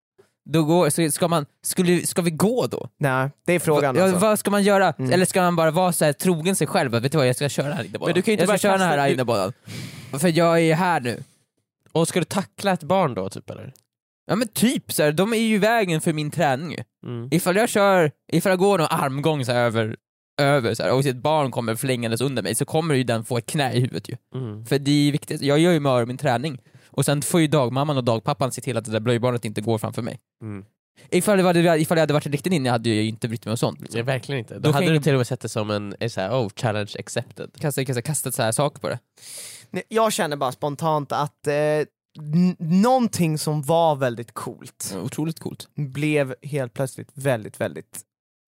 [0.50, 2.88] då går, så ska, man, skulle, ska vi gå då?
[2.98, 4.18] Nej, det är frågan ja, alltså.
[4.18, 4.94] Vad ska man göra?
[4.98, 5.12] Mm.
[5.12, 6.92] Eller ska man bara vara så här, trogen sig själv?
[6.92, 8.08] Vet du vad, jag ska köra den här hinderbanan.
[8.08, 9.52] Men du kan ju inte jag ska bara köra den här hinderbanan.
[10.18, 11.22] För jag är här nu.
[11.96, 13.72] Och ska du tackla ett barn då typ eller?
[14.26, 16.84] Ja men typ, så här, de är ju i vägen för min träning ju.
[17.06, 17.28] Mm.
[17.32, 19.96] Ifall jag kör, ifall jag går någon armgång så här, över,
[20.40, 23.38] över så här, och ett barn kommer flängandes under mig så kommer ju den få
[23.38, 24.16] ett knä i huvudet ju.
[24.34, 24.66] Mm.
[24.66, 26.58] För det är viktigt, jag gör ju med min träning.
[26.86, 29.78] Och sen får ju dagmamman och dagpappan se till att det där blöjbarnet inte går
[29.78, 30.18] framför mig.
[30.42, 30.64] Mm.
[31.10, 33.44] Ifall, det var, ifall jag hade varit en riktig ninja hade jag ju inte brytt
[33.44, 33.78] mig om sånt.
[33.80, 34.04] Nej, Liksom.
[34.04, 34.54] verkligen inte.
[34.54, 36.48] Då, Då hade du till och med sett det som en, en så här, oh,
[36.56, 37.50] challenge accepted.
[37.60, 38.98] Kastat, kastat, kastat så här saker på det.
[39.88, 41.54] Jag känner bara spontant att eh,
[42.58, 45.68] någonting som var väldigt coolt Ja, Otroligt coolt.
[45.74, 48.00] blev helt plötsligt väldigt, väldigt,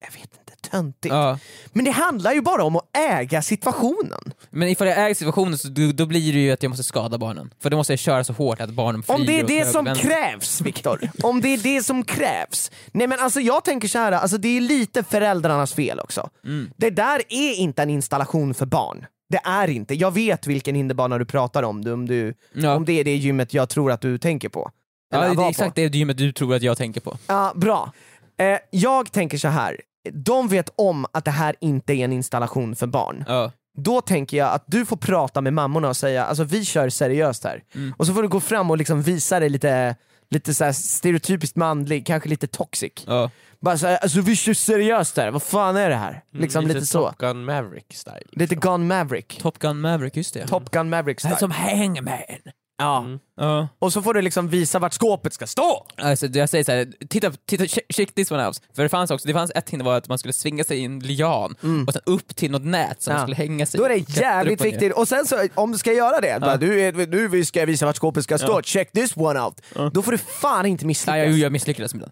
[0.05, 1.13] jag vet inte, töntigt.
[1.13, 1.39] Ja.
[1.73, 4.33] Men det handlar ju bara om att äga situationen.
[4.49, 7.17] Men ifall jag äger situationen så då, då blir det ju att jag måste skada
[7.17, 7.53] barnen.
[7.59, 9.85] För då måste jag köra så hårt att barnen flyger Om det är det som
[9.85, 10.07] vänster.
[10.09, 11.09] krävs, Viktor.
[11.23, 12.71] Om det är det som krävs.
[12.91, 16.29] Nej men alltså jag tänker så här, alltså det är lite föräldrarnas fel också.
[16.45, 16.69] Mm.
[16.77, 19.05] Det där är inte en installation för barn.
[19.29, 19.95] Det är inte.
[19.95, 22.75] Jag vet vilken hinderbana du pratar om, du, om, du, Ja.
[22.75, 24.71] om det är det gymmet jag tror att du tänker på.
[25.13, 25.49] Eller Ja, det är på.
[25.49, 27.17] exakt det gymmet du tror att jag tänker på.
[27.27, 27.91] Ja, bra.
[28.37, 29.77] Eh, jag tänker så här.
[30.13, 33.23] de vet om att det här inte är en installation för barn.
[33.27, 33.51] Ja.
[33.77, 37.43] Då tänker jag att du får prata med mammorna och säga alltså vi kör seriöst
[37.43, 37.63] här.
[37.75, 37.93] Mm.
[37.97, 39.95] Och så får du gå fram och liksom visa dig lite,
[40.31, 42.93] lite så här stereotypiskt manlig, kanske lite toxic.
[43.07, 43.31] Ja.
[43.61, 46.23] Bara såhär, alltså vi kör seriöst här, vad fan är det här?
[46.33, 47.07] Liksom lite, så.
[47.09, 48.23] Top Gun Maverick style.
[48.31, 49.39] Lite Gun Maverick.
[49.41, 50.47] Top Gun Maverick, just det.
[50.47, 51.37] Top Gun Maverick style.
[51.37, 52.41] som Hangman.
[52.79, 52.99] Ja.
[52.99, 53.19] Mm.
[53.37, 53.67] Ja.
[53.79, 55.85] Och så får du liksom visa vart skåpet ska stå!
[55.97, 58.61] Alltså, jag säger såhär, titta, titta, check, check this one out.
[58.75, 60.85] För det fanns också, det fanns ett hinder var att man skulle svinga sig i
[60.85, 61.55] en lian
[61.87, 63.19] och sen upp till något nät som Mm.
[63.21, 63.27] Ja.
[63.27, 63.99] man skulle hänga sig Då är i.
[63.99, 67.45] det jävligt och viktigt, och sen så om du ska göra det, bara, du nu
[67.45, 69.61] ska jag visa vart skåpet ska stå, check this one out.
[69.93, 71.17] Då får du fan inte misslyckas.
[71.17, 72.11] jag, jag misslyckades med den.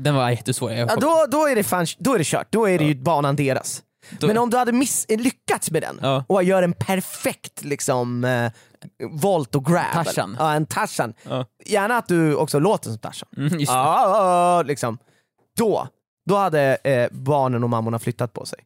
[0.00, 0.72] Den var jättesvår.
[0.72, 2.94] Jag Ja, då, då, är det fan, då är det kört, då är det ju
[2.94, 3.82] banan deras.
[4.18, 6.24] Då- Men om du hade miss, lyckats med den Ja.
[6.28, 8.52] och gör en perfekt liksom eh,
[9.10, 9.92] volt och grab.
[9.92, 10.36] Tarzan.
[10.38, 11.14] Ja, en Tarzan.
[11.22, 11.44] Ja.
[11.66, 13.28] Gärna att du också låter som Tarzan.
[13.36, 13.60] Mm.
[13.60, 14.98] Ja, liksom.
[15.56, 15.88] Då,
[16.28, 18.58] då hade eh, barnen och mammorna flyttat på sig.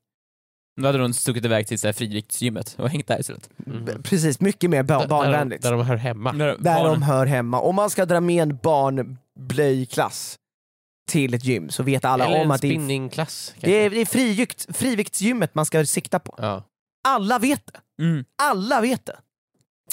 [0.80, 3.50] Då hade de stuckit iväg till så här friviktsgymmet och hängt där istället.
[3.56, 5.62] B- Precis, mycket mer ba- Där- Där, barnvänligt.
[5.62, 6.32] de- där de hör hemma.
[6.32, 7.60] Där, Där de hör hemma.
[7.60, 10.38] Om man ska dra med en barnblöjklass
[11.08, 13.54] till ett gym så vet alla Eller om en att det är, spinningklass.
[13.60, 16.34] det är, det är frivikt, friviktsgymmet man ska sikta på.
[16.38, 16.64] Ja.
[17.08, 18.04] Alla vet det.
[18.04, 18.24] Mm.
[18.42, 19.16] Alla vet det.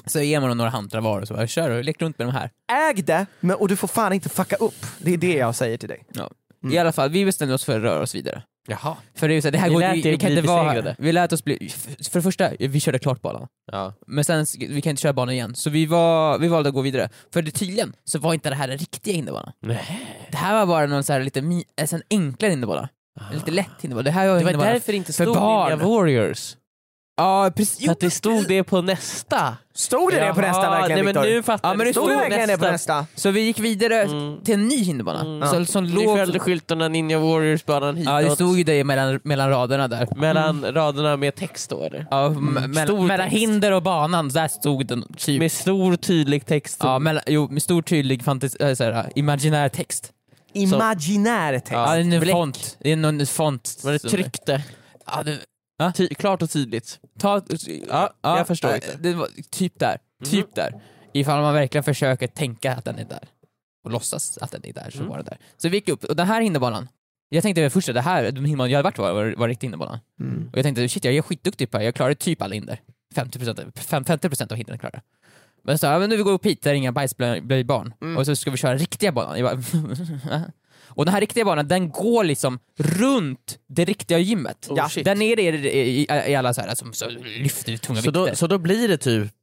[0.06, 2.28] Så ger man dem några hantrar var och så bara, kör och lek runt med
[2.28, 2.50] de här.
[2.72, 4.86] Äg det, men, och du får fan inte fucka upp.
[4.98, 6.06] Det är det jag säger till dig.
[6.14, 6.30] Ja.
[6.64, 6.76] Mm.
[6.76, 8.44] I alla fall, vi bestämde oss för att röra oss vidare.
[8.68, 8.98] Jaha.
[9.16, 10.42] För det, är ju så här, det här Ni går, lät vi, vi kan inte
[10.42, 11.70] vara, vi lät oss bli,
[12.10, 13.48] för det första, vi körde klart banan.
[13.72, 13.94] Ja.
[14.08, 16.82] Men sen, vi kan inte köra banan igen, så vi, var, vi valde att gå
[16.82, 17.10] vidare.
[17.34, 19.52] För det, tydligen så var inte det här den riktiga hinderbanan.
[19.60, 20.28] Nej.
[20.32, 22.90] Det här var bara någon så här lite mi, alltså en enklare hinderbana.
[23.32, 24.04] En lite lätt hinderbana.
[24.04, 25.28] Det här var, Det var därför det inte stod.
[25.28, 26.56] Ninja Warriors.
[27.20, 29.58] Ja precis, För att det stod det på nästa.
[29.74, 31.88] Stod det det på nästa verkligen nej, men nu fattar Ja, men jag.
[31.88, 33.06] det Stod det verkligen det på nästa?
[33.16, 34.42] Så vi gick vidare Mm.
[34.44, 35.22] till en ny hinderbana.
[35.22, 35.48] Mm.
[35.50, 36.18] Så, som Ni låg...
[36.18, 38.14] följde skyltarna Ninja Warriors-banan hitåt.
[38.14, 40.08] Ja det stod ju det mellan, mellan raderna där.
[40.16, 42.08] Mellan raderna med text då eller?
[42.12, 42.58] Ja, Mm.
[42.58, 45.40] me- mellan, mellan hinder och banan, där stod den typ.
[45.40, 46.80] Med stor tydlig text.
[46.84, 50.12] Ja, mellan, jo, med stor tydlig fantas, äh, såhär, imaginär text.
[50.54, 51.72] Imaginär text.
[51.72, 52.78] Ja, det är en font.
[52.80, 53.78] Det är någon font.
[53.84, 54.62] Men det tryckte.
[55.06, 55.38] Ja, det,
[55.96, 57.00] Ty- klart och tydligt.
[57.20, 57.42] ta,
[57.90, 58.98] Ja, jag förstår ja, inte.
[59.00, 59.98] Det var typ där.
[60.26, 60.82] Typ där.
[61.14, 63.28] Ifall man verkligen försöker tänka att den är där.
[63.84, 65.10] Och låtsas att den är där, så Mm.
[65.10, 65.38] var den där.
[65.58, 66.88] Så vi gick upp, och den här hinderbanan,
[67.30, 70.00] jag tänkte det första, det här, hinderbanan jag hade varit var, var, var riktig hinderbana.
[70.20, 70.50] Mm.
[70.52, 72.82] Och jag tänkte shit, jag är skitduktig på det här, jag klarar typ alla hinder.
[73.16, 75.02] 50%, fem- 50% av hindren klarar jag.
[75.64, 77.94] Men så ja, men nu vi går upp hit, där är inga bajsblöjbarn.
[78.02, 78.18] Mm.
[78.18, 79.40] Och så ska vi köra riktiga banan.
[79.40, 79.64] Jag bara,
[80.90, 84.68] och den här riktiga banan, den går liksom runt det riktiga gymmet.
[84.70, 85.06] Oh, Ja, shit.
[85.06, 88.30] Där nere är det i, i, alla så här som så lyfter tunga Så vikter.
[88.30, 89.34] då, så då blir det typ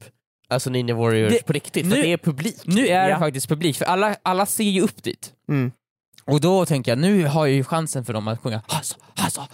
[0.48, 2.56] alltså Ninja Warriors Det- på riktigt, för nu- att det är publik.
[2.64, 3.14] Nu är Ja.
[3.14, 5.32] det faktiskt publik, för alla, alla ser ju upp dit.
[5.48, 5.72] Mm.
[6.24, 9.48] Och då tänker jag, nu har jag ju chansen för dem att sjunga Hassa, hassa,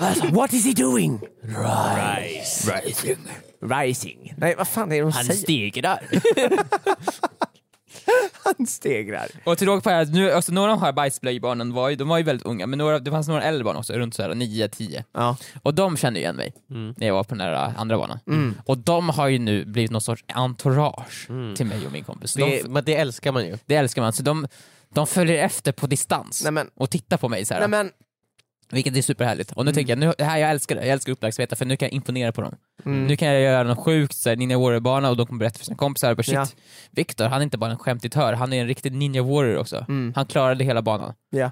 [0.00, 0.26] hassa.
[0.30, 1.20] What is he doing?
[1.42, 2.72] Rise.
[2.86, 3.16] Rising.
[3.62, 4.34] Rising.
[4.36, 5.40] Nej, vad fan är det de Han säger?
[5.40, 6.00] stegrar.
[8.44, 9.26] Han stegrar.
[9.44, 11.96] Och till råga på det här, nu, alltså, några av de här bajsblöjbarnen var ju,
[11.96, 15.04] de var ju väldigt unga, men några, det fanns några äldre barn också, runt 9-10.
[15.12, 15.36] Ja.
[15.62, 16.94] Och de kände igen mig Mm.
[16.98, 18.18] när jag var på den där äh, andra banan.
[18.26, 18.54] Mm.
[18.66, 21.54] Och de har ju nu blivit någon sorts entourage Mm.
[21.54, 22.30] till mig och min kompis.
[22.30, 23.58] Så Det, de, men det älskar man ju.
[23.66, 24.46] det älskar man, så de,
[24.94, 27.60] de följer efter på distans Nej men, och tittar på mig så här.
[27.60, 27.90] nej men.
[28.72, 29.52] Vilket är superhärligt.
[29.52, 29.74] Och nu Mm.
[29.74, 32.32] tänker jag, nu, här, jag älskar det, jag älskar uppmärksamheten för nu kan jag imponera
[32.32, 32.54] på dem.
[32.84, 33.06] Mm.
[33.06, 35.64] Nu kan jag göra något sjukt, så här, Ninja Warrior-bana och de kommer berätta för
[35.64, 36.46] sina kompisar, bara, shit, Ja.
[36.90, 39.76] Viktor han är inte bara en skämtitör, han är en riktig Ninja Warrior också.
[39.88, 40.12] Mm.
[40.16, 41.14] Han klarade hela banan.
[41.30, 41.50] Ja.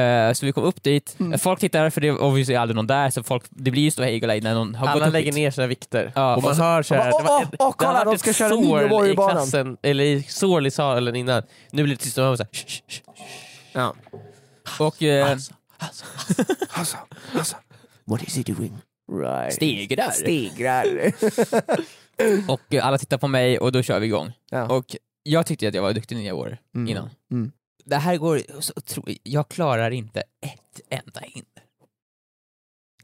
[0.00, 1.38] Eh, så vi kom upp dit, Mm.
[1.38, 4.22] folk tittar för det är obviously aldrig någon där, så folk, det blir ju ståhej
[4.22, 5.34] och när någon har Alla gått upp lägger dit.
[5.34, 6.12] ner sina vikter.
[6.14, 8.48] Ja, och man och så- hör så här, Åh, åh, åh, kolla, de ska köra
[8.48, 11.42] sår i klassen, eller i sår i salen innan.
[11.70, 13.00] Nu blir det tyst och man bara så här, "Shh, shh, shh."
[13.72, 13.94] Ja.
[14.78, 16.04] Och eh, Alltså, alltså.
[16.70, 16.96] Alltså,
[17.34, 17.56] alltså.
[18.04, 18.78] What is he doing?
[19.12, 19.54] Right.
[19.54, 20.10] stegrar.
[20.10, 21.12] Stegrar.
[22.50, 24.32] Och eh, alla tittar på mig och då kör vi igång.
[24.50, 24.68] Ja.
[24.68, 26.88] Och jag tyckte att jag var duktig Ninja Warrior Mm.
[26.88, 27.10] innan.
[27.32, 27.52] Mm.
[27.84, 31.62] Det här går så otroligt, jag klarar inte ett enda hinder.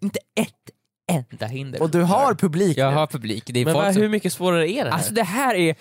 [0.01, 0.71] Inte ett
[1.13, 1.83] enda hinder.
[1.83, 2.97] Och du har publik Jag nu.
[2.97, 4.03] har publik, det är Men folk vad, som...
[4.03, 4.97] hur mycket svårare är det här?
[4.97, 5.77] Alltså det här är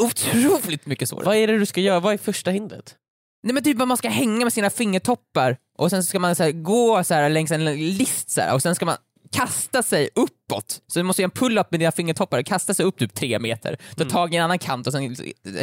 [0.00, 1.26] otroligt mycket svårare.
[1.26, 2.00] vad är det du ska göra?
[2.00, 2.96] Vad är första hindret?
[3.42, 6.52] Nej men typ man ska hänga med sina fingertoppar och sen ska man så här,
[6.52, 7.64] gå så här, längs en
[7.96, 8.96] list så här, och sen ska man
[9.32, 10.82] kasta sig uppåt.
[10.86, 13.78] Så du måste göra en pull-up med dina fingertoppar, kasta sig upp typ tre meter,
[13.96, 14.12] ta Mm.
[14.12, 15.16] tag i en annan kant och sen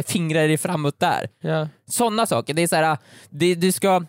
[0.06, 1.28] fingra dig framåt där.
[1.40, 1.68] Ja.
[1.90, 2.54] Sådana saker.
[2.54, 2.98] Det är så här,
[3.30, 4.04] det, du ska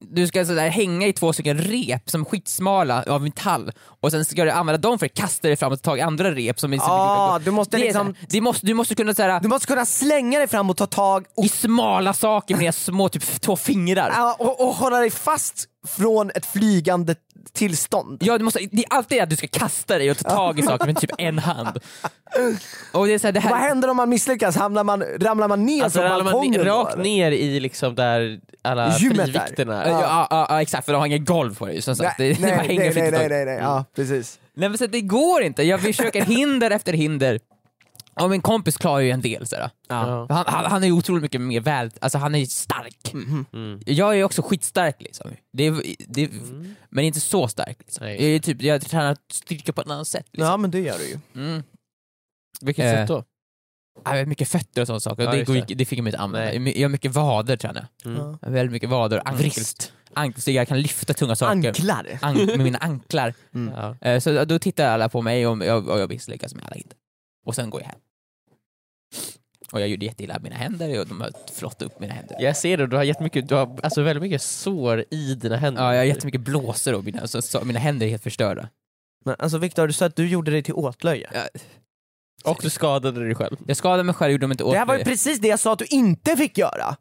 [0.00, 4.10] du ska så där hänga i två stycken rep som är skitsmala av metall och
[4.10, 6.72] sen ska du använda dem för att kasta dig framåt och ta andra rep som
[6.72, 8.06] är Ja, du måste det liksom...
[8.06, 10.70] så här, det måste, du måste kunna så här, Du måste kunna slänga dig fram
[10.70, 14.12] och ta tag och, i smala saker med små typ två fingrar.
[14.16, 17.14] Ja, och, och hålla dig fast från ett flygande
[17.52, 18.18] tillstånd.
[18.20, 20.58] Ja, du måste, det är alltid det att du ska kasta dig och ta tag
[20.58, 21.78] i saker med typ en hand.
[22.92, 24.56] Och det är så här, det Vad här, händer om man misslyckas?
[24.56, 26.64] Hamnar man, ramlar man ner Alltså från ramlar man balkongen?
[26.64, 27.04] då, rakt eller?
[27.04, 30.00] ner i liksom där alla Gymmet frivikterna ja.
[30.00, 32.18] Ja, ja, ja, exakt, för de har inget golv på dig som sagt.
[32.18, 33.58] Nej, Det, det nej, hänger nej, nej, nej, nej, nej.
[33.62, 34.38] Ja, precis.
[34.54, 37.40] Nej men så det går inte, jag försöker hinder efter hinder.
[38.24, 39.70] Och min kompis klarar ju en del sådär.
[39.88, 40.26] Ja.
[40.30, 43.12] Han, han, han är otroligt mycket mer väl, alltså han är stark.
[43.12, 43.46] Mhm.
[43.52, 43.80] Mm.
[43.86, 45.30] Jag är också skitstark liksom.
[45.52, 46.74] Det är, det är, Mm.
[46.90, 47.76] Men inte så stark.
[47.78, 48.06] Liksom.
[48.06, 48.22] Nej.
[48.22, 50.26] Jag, är typ, jag tränar styrka på ett annat sätt.
[50.32, 50.46] Liksom.
[50.50, 51.18] Ja men det gör du ju.
[51.34, 51.62] Mm.
[52.60, 53.24] Vilket Eh, sätt då?
[54.04, 55.58] Jag har mycket fötter och sådana saker, Ja, och det, går, det.
[55.60, 56.58] inte- det fick jag mig inte använda.
[56.60, 56.80] Nej.
[56.80, 58.12] Jag har mycket vader tränar jag.
[58.12, 58.22] Mm.
[58.24, 58.38] Ja.
[58.40, 59.92] Jag har väldigt mycket vader, ankel, Vrist.
[60.14, 62.18] ankel, så jag kan lyfta tunga saker Anklar.
[62.22, 63.34] An- med mina anklar.
[63.54, 63.74] Mm.
[63.74, 63.96] Ja.
[64.08, 66.96] Eh, Så då tittar alla på mig och jag, och jag misslyckas med alla hinder.
[67.46, 67.98] Och sen går jag hem.
[69.72, 72.36] Och jag gjorde jätteilla mina händer och de har flottat upp mina händer.
[72.40, 75.82] Jag ser det, du har, jättemycket, du har alltså väldigt mycket sår i dina händer.
[75.82, 78.68] Ja, jag har jättemycket blåsor och mina, så, så, mina händer är helt förstörda.
[79.24, 81.30] Men alltså Viktor, du sa att du gjorde dig till åtlöje.
[81.34, 81.48] Jag,
[82.52, 83.56] Och du skadade dig själv.
[83.66, 85.04] jag skadade mig själv, gjorde dem inte åt Det här var ju mig.
[85.04, 86.96] precis det jag sa att du inte fick göra.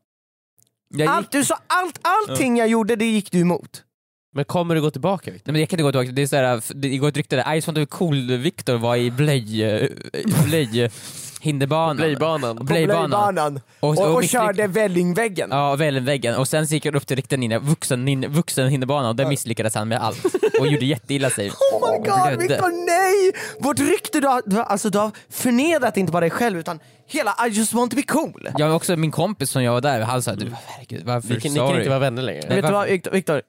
[0.93, 3.83] Gick, Allt, du sa allt, allting jag gjorde det gick du emot.
[4.35, 5.47] Men kommer du gå tillbaka Victor?
[5.47, 7.61] Nej, men jag kan inte gå tillbaka, det är såhär, det går ett rykte där,
[7.61, 9.89] Ice Cool Victor var i blöj, eh,
[10.45, 10.91] blöj
[11.41, 11.97] hinderbanan.
[11.97, 12.57] Blöjbanan.
[12.57, 13.59] på Blöjbanan.
[13.79, 15.49] och, Och- och och körde vällingväggen.
[15.51, 16.35] Ja, väl väggen.
[16.35, 19.87] Och sen gick han upp till riktiga ninja, vuxen, vuxen hinderbana och där misslyckades han
[19.87, 20.25] med allt.
[20.59, 21.51] Och gjorde jätteilla sig.
[21.73, 22.39] Oh my god.
[22.39, 23.31] Viktor, nej!
[23.59, 26.79] Vårt rykte, du har, du, har, alltså, du har förnedrat inte bara dig själv utan
[27.07, 28.43] hela I just want to be cool.
[28.57, 31.41] Ja, men också min kompis som jag var där, han sa du herregud varför Ni
[31.41, 31.77] kan, ni kan sorry?
[31.79, 32.41] inte vara vänner längre.
[32.47, 32.87] Nej, Vet du vad?
[32.87, 33.41] Viktor, Viktor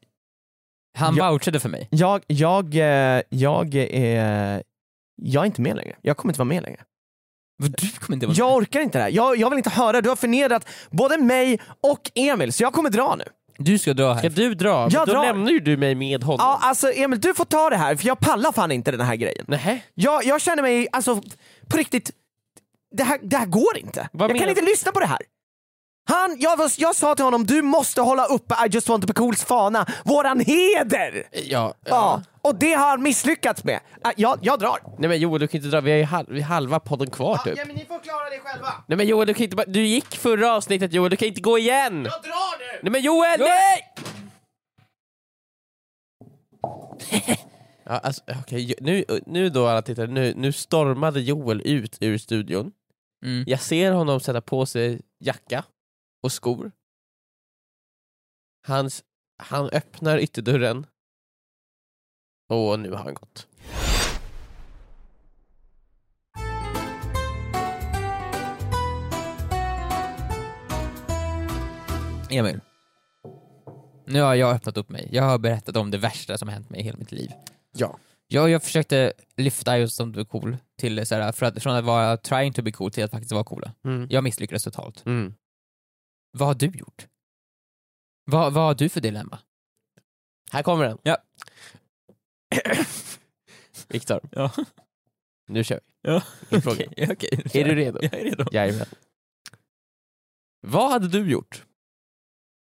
[0.98, 1.30] Han Ja.
[1.30, 1.88] vouchade för mig.
[1.90, 4.62] jag, jag, eh, jag, är,
[5.22, 5.96] jag är inte med längre.
[6.02, 6.80] Jag kommer inte vara med längre.
[7.68, 9.10] Du kommer inte vara Jag orkar inte det här.
[9.10, 12.90] Jag, jag vill inte höra, du har förnedrat både mig och Emil så jag kommer
[12.90, 13.24] dra nu.
[13.58, 14.36] Du ska dra Ska här.
[14.36, 14.88] du dra?
[14.90, 15.22] Jag Då drar.
[15.24, 16.38] lämnar ju du mig med honom.
[16.40, 19.16] Ja, alltså Emil du får ta det här för jag pallar fan inte den här
[19.16, 19.44] grejen.
[19.48, 19.80] Nähä?
[19.94, 21.22] Jag, jag känner mig, alltså
[21.68, 22.10] på riktigt,
[22.96, 24.08] det här, det här går inte.
[24.12, 25.18] Vad jag kan menar- inte lyssna på det här.
[26.08, 29.06] Han, jag, var- jag sa till honom, du måste hålla uppe I just want to
[29.06, 31.24] be cools fana, våran heder!
[31.32, 31.74] Ja.
[31.84, 33.80] Ja, och det har han misslyckats med.
[34.04, 34.78] Äh, Jag, jag drar.
[34.98, 37.66] Nej men Joel du kan inte dra, vi har ju halv, halva podden kvar typ.
[37.66, 38.68] men ni får klara det själva.
[38.88, 41.40] Nej men Joel du kan inte bara, du gick förra avsnittet Joel, du kan inte
[41.40, 41.94] gå igen!
[42.04, 42.78] Jag drar nu!
[42.82, 43.86] Nej men Joel, nej!
[47.84, 52.72] ja, alltså, okej, nu, nu då alla tittare, nu, nu stormade Joel ut ur studion.
[53.24, 53.44] Mm.
[53.46, 55.64] Jag ser honom sätta på sig jacka
[56.20, 56.72] och skor.
[58.66, 59.04] Hans,
[59.38, 60.86] han öppnar ytterdörren.
[62.48, 63.46] Och nu har han gått.
[72.30, 72.60] Emil.
[74.06, 75.08] Nu har jag öppnat upp mig.
[75.12, 77.30] Jag har berättat om det värsta som hänt mig i hela mitt liv.
[77.72, 77.98] Ja.
[78.28, 81.76] Jag, jag försökte lyfta just som du är cool, till så här, för att, från
[81.76, 83.72] att vara trying to be cool till att faktiskt vara coola.
[83.84, 84.06] Mm.
[84.10, 85.06] Jag misslyckades totalt.
[85.06, 85.34] Mm.
[86.30, 87.06] Vad har du gjort?
[88.24, 89.38] Vad, vad har du för dilemma?
[90.52, 90.98] Här kommer den.
[91.02, 91.18] Ja.
[93.88, 94.52] Viktor, Ja.
[95.48, 96.10] nu kör vi.
[96.10, 96.22] Ja.
[96.50, 96.86] Min fråga.
[96.86, 97.42] Okej, okej.
[97.54, 97.98] Är du redo?
[98.02, 98.44] Jag är redo.
[98.52, 98.86] Jajamän.
[100.60, 101.64] Vad hade du gjort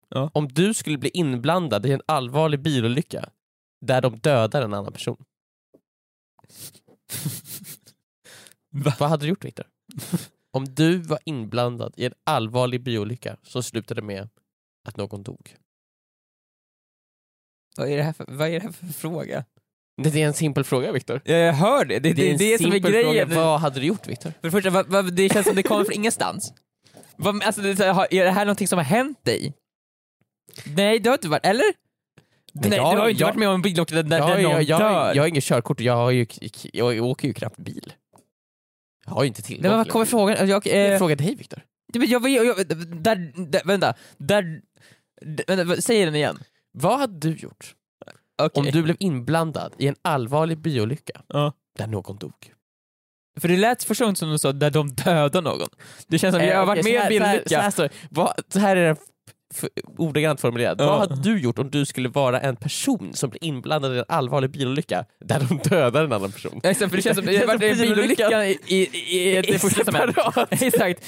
[0.08, 0.30] Ja.
[0.34, 3.30] om du skulle bli inblandad i en allvarlig bilolycka
[3.80, 5.24] där de dödar en annan person?
[8.70, 8.94] Va?
[8.98, 9.66] Vad hade du gjort Viktor?
[10.52, 14.28] Om du var inblandad i en allvarlig bilolycka som slutade med
[14.88, 15.56] att någon dog.
[17.76, 19.44] Vad är det här för, vad är det här för fråga?
[20.02, 21.20] Det är en simpel fråga Viktor.
[21.24, 23.28] Ja, jag hör det, det, det, är en det är som är grejen.
[23.28, 23.40] Fråga.
[23.44, 24.30] Vad hade du gjort Viktor?
[24.30, 26.52] För det första, vad, vad, det känns som det kommer från ingenstans.
[27.16, 29.54] Vad, alltså, det, är det här någonting som har hänt dig?
[30.76, 31.64] Nej, det har inte varit, eller?
[32.52, 34.52] Nej, jag- du har ju inte varit med om en bilolycka där, där jag, någon
[34.52, 35.14] jag, jag, dör.
[35.14, 36.26] jag har inget körkort och jag, har ju,
[36.72, 37.92] jag åker ju knappt bil.
[39.11, 40.49] Jag har ju inte tillgång Nej, men vad till kommer frågan?
[40.49, 41.62] Jag, Jag eh, frågar dig Viktor.
[41.92, 44.61] jag, jag, jag, jag, där, där, vänta, där,
[45.46, 46.38] vänta, säg den igen.
[46.73, 47.75] Vad hade du gjort
[48.42, 48.61] Okej.
[48.61, 51.53] om du blev inblandad i en allvarlig biolycka Ja.
[51.79, 52.33] där någon dog?
[53.40, 55.68] För det lät första gången som du sa där de dödar någon.
[56.07, 57.83] Det känns som jag har Eh, varit med i en så här- Så här, så
[57.83, 58.23] bilolycka.
[58.23, 58.96] här, så här är den
[59.98, 60.80] ordagrant formulerad.
[60.80, 60.86] Ja.
[60.86, 64.04] Vad hade du gjort om du skulle vara en person som blir inblandad i en
[64.08, 66.60] allvarlig bilolycka där de dödar en annan person?
[66.62, 68.56] Exakt, för det känns som det har varit en bilolycka i.
[70.50, 71.04] Exakt.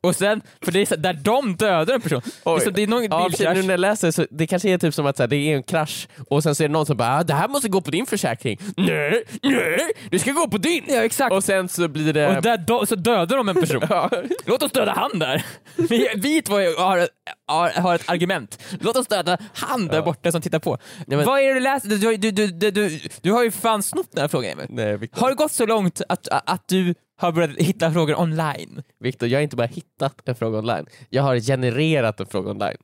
[0.00, 2.22] Och sen, för det är så, där de dödar en person.
[2.44, 2.60] Oj.
[2.60, 4.94] så, det är någon Ja, precis, nu när jag läser så det kanske är typ
[4.94, 6.96] som att så här, det är en krasch och sen så är det någon som
[6.96, 8.58] bara ah, det här måste gå på din försäkring.
[8.76, 9.78] Nej, nej,
[10.10, 10.84] det ska gå på din!
[10.88, 11.32] Ja, exakt.
[11.32, 12.36] Och sen så blir det...
[12.36, 13.82] Och där do, så dödar de en person.
[13.90, 14.10] Ja.
[14.44, 15.44] Låt oss döda han där.
[15.76, 17.08] Vi, vi två har,
[17.46, 18.58] har, har ett argument.
[18.80, 20.02] Låt oss döda han där Ja.
[20.02, 20.78] borta som tittar på.
[21.06, 21.88] Nej, men- Vad är det du läser?
[21.88, 24.66] Du, du, du, du, du, du har ju fan snott den här frågan Emil.
[24.68, 25.08] Nej.
[25.12, 28.82] Har det gått så långt att, att du har börjat hitta frågor online?
[28.98, 32.76] Victor, jag har inte bara hittat en fråga online, jag har genererat en fråga online.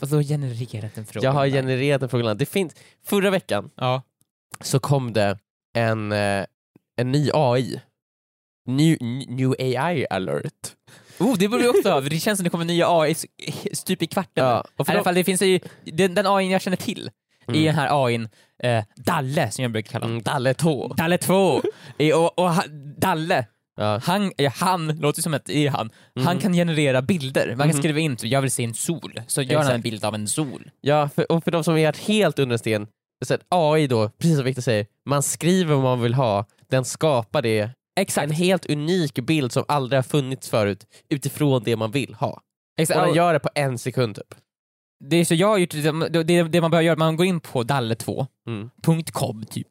[0.00, 1.24] Vadå genererat en fråga?
[1.24, 1.54] Jag har online?
[1.54, 2.38] genererat en fråga online.
[2.38, 4.02] Det finns, förra veckan Ja.
[4.60, 5.38] så kom det
[5.76, 6.44] en, eh,
[6.96, 7.80] en ny AI.
[8.68, 8.96] New,
[9.28, 10.76] new AI alert.
[11.18, 13.14] Oh, det borde vi också ha, det känns som det kommer nya AI
[13.72, 14.44] stup i kvarten.
[14.44, 17.10] Ja, I alla fall, det finns ju, den, den AI jag känner till
[17.48, 17.60] Mm.
[17.60, 18.28] i den här AIn,
[18.62, 20.14] eh, Dalle som jag brukar kalla honom.
[20.16, 20.94] Mm, Dalle Tå.
[20.96, 21.62] Dalle 2!
[21.98, 24.00] Eh, och, och han- Dalle, Ja.
[24.04, 26.38] han, han, låter som det är han, han Mm.
[26.38, 27.48] kan generera bilder.
[27.48, 27.78] Man kan Mhm.
[27.82, 29.82] skriva in jag vill se en sol, så gör han en Exakt.
[29.82, 30.70] bild av en sol.
[30.80, 32.86] Ja, för, och för de som är helt under en sten,
[33.24, 36.84] så att AI då, precis som Victor säger, man skriver vad man vill ha, den
[36.84, 37.70] skapar det,
[38.16, 42.40] en helt unik bild som aldrig har funnits förut utifrån det man vill ha.
[42.80, 43.00] Exakt.
[43.00, 44.34] Och den gör det på en sekund typ.
[45.00, 47.62] Det är så jag har gjort, det, det, man behöver göra, man går in på
[47.62, 48.26] dalle2.com
[49.36, 49.44] Mm.
[49.50, 49.68] typ,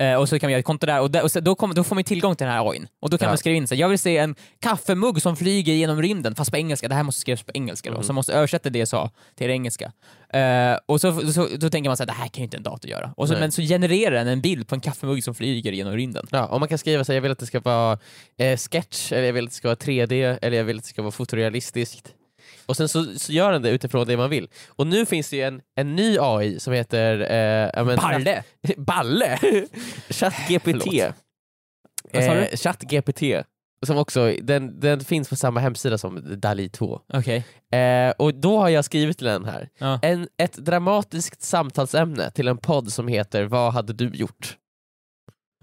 [0.00, 1.74] Eh, och så kan vi göra ett konto där och, där, och så, då, kommer-
[1.74, 2.86] då får man tillgång till den här AIn.
[3.02, 3.30] Och då kan Ja.
[3.30, 6.56] man skriva in här, jag vill se en kaffemugg som flyger genom rymden, fast på
[6.56, 6.88] engelska.
[6.88, 8.02] Det här måste skrivas på engelska då, Mhm.
[8.04, 9.92] så man måste översätta det jag sa till det engelska.
[10.32, 12.62] Eh, och så, så, då tänker man så här, det här kan ju inte en
[12.62, 13.12] dator göra.
[13.16, 13.40] Och så, Nej.
[13.40, 16.26] men så genererar den en bild på en kaffemugg som flyger genom rymden.
[16.30, 17.98] Ja, och man kan skriva så här, jag vill att det ska vara
[18.38, 20.88] eh, sketch, eller jag vill att det ska vara 3D, eller jag vill att det
[20.88, 22.14] ska vara fotorealistiskt.
[22.70, 24.48] Och sen så, så gör den det utifrån det man vill.
[24.68, 27.20] Och nu finns det ju en, en ny AI som heter...
[27.20, 28.42] Eh, men- Balle!
[28.76, 29.38] Balle!
[30.10, 30.86] ChatGPT.
[32.12, 33.22] Eh, ChatGPT.
[33.86, 37.00] Som också, den, den finns på samma hemsida som DALI 2.
[37.12, 37.44] Okej.
[37.72, 39.98] Eh, och då har jag skrivit till den här, Ja.
[40.02, 44.56] en, ett dramatiskt samtalsämne till en podd som heter Vad hade du gjort?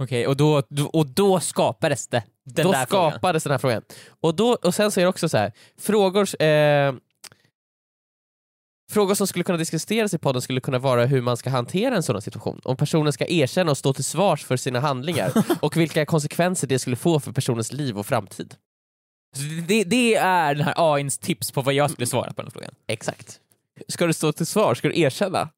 [0.02, 2.24] Okej, och, då, då- och då skapades det,
[2.54, 3.12] den då där frågan.
[3.12, 3.82] skapades den här frågan.
[4.22, 6.94] Och, då, och sen så är det också så här, frågor, eh,
[8.92, 12.04] frågor som skulle kunna diskuteras i podden skulle kunna vara hur man ska hantera en
[12.04, 12.62] sådan situation.
[12.64, 15.32] Om personen ska erkänna och stå till svars för sina handlingar
[15.62, 18.56] och vilka konsekvenser det skulle få för personens liv och framtid.
[19.68, 22.72] Det, det är den här AIns tips på vad jag skulle svara på den frågan.
[22.88, 23.40] Exakt.
[23.88, 24.78] Ska du stå till svars?
[24.78, 25.50] Ska du erkänna?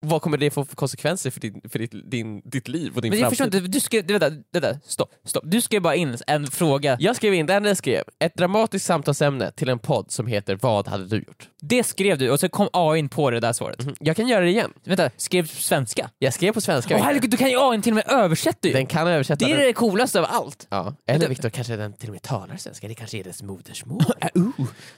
[0.00, 3.10] Vad kommer det få för konsekvenser för, din, för ditt, din, ditt liv och din
[3.10, 3.52] Men jag framtid?
[3.52, 5.44] förstår inte, du skrev, vänta, vänta, stopp, stopp.
[5.46, 6.96] Du skrev bara in en fråga.
[7.00, 10.58] Jag skrev in, det enda jag skrev, ett dramatiskt samtalsämne till en podd som heter
[10.62, 11.48] Vad hade du gjort?
[11.60, 13.84] Det skrev du och så kom AIn på det där svaret.
[13.84, 13.94] Mhm.
[14.00, 14.72] Jag kan göra det igen.
[14.84, 16.10] Vänta, skrev du svenska?
[16.18, 16.96] Jag skrev på svenska.
[16.96, 18.74] Åh herregud, du kan ju AIn till och med översätta ju!
[18.74, 19.66] Den kan översätta det är den.
[19.66, 20.66] det coolaste av allt!
[20.70, 20.94] Ja.
[21.06, 21.28] Eller.
[21.28, 24.02] Viktor, kanske den till och med talar svenska, det kanske är dess modersmål.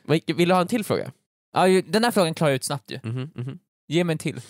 [0.02, 1.12] Men Vill du ha en till fråga?
[1.54, 2.98] Ja, den här frågan klarar jag ut snabbt ju.
[3.02, 3.58] Mhm, mhm.
[3.88, 4.40] Ge mig en till.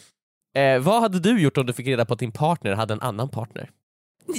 [0.54, 3.00] Eh, vad hade du gjort om du fick reda på att din partner hade en
[3.00, 3.70] annan partner?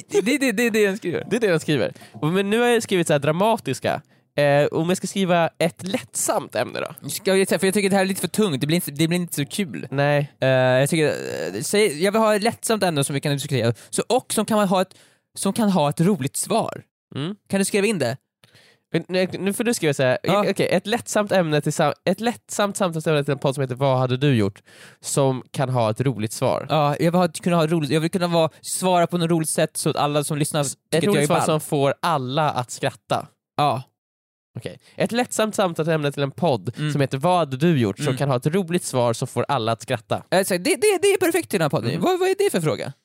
[0.09, 1.27] Det, det, det, det är det den skriver.
[1.29, 1.93] Det är det den skriver.
[2.21, 4.01] Men nu har jag skrivit så dramatiska.
[4.35, 7.09] Eh, om jag ska skriva ett lättsamt ämne då?
[7.09, 9.07] Ska jag, för jag tycker det här är lite för tungt, det blir inte, det
[9.07, 9.87] blir inte så kul.
[9.91, 10.31] Nej.
[10.39, 13.73] Eh, jag, tycker, eh, säg, jag vill ha ett lättsamt ämne som vi kan diskutera,
[13.89, 14.95] så, och som kan, ha ett,
[15.37, 16.83] som kan ha ett roligt svar.
[17.15, 17.35] Mm.
[17.49, 18.17] Kan du skriva in det?
[18.93, 20.17] Men Nu, nu får du skriva så här.
[20.23, 20.45] Ja.
[20.49, 23.97] okej, ett lättsamt ämne till sam- ett lättsamt samtalsämne till en podd som heter Vad
[23.97, 24.61] hade du gjort?
[25.01, 26.65] Som kan ha ett roligt svar.
[26.69, 29.77] Ja, jag vill kunna ha roligt, jag vill kunna vara, svara på något roligt sätt
[29.77, 33.27] så att alla som lyssnar Ett tycker är roligt svar som får alla att skratta.
[33.57, 33.83] Ja.
[34.57, 34.79] Okej.
[34.95, 36.91] Ett lättsamt samtalsämne till en podd Mm.
[36.91, 37.97] som heter Vad hade du gjort?
[37.97, 38.17] Som Mm.
[38.17, 40.15] kan ha ett roligt svar som får alla att skratta.
[40.15, 41.89] Eh, Det, det, det är perfekt till den här podden.
[41.89, 42.01] Mm.
[42.01, 42.93] Vad, vad är det för fråga?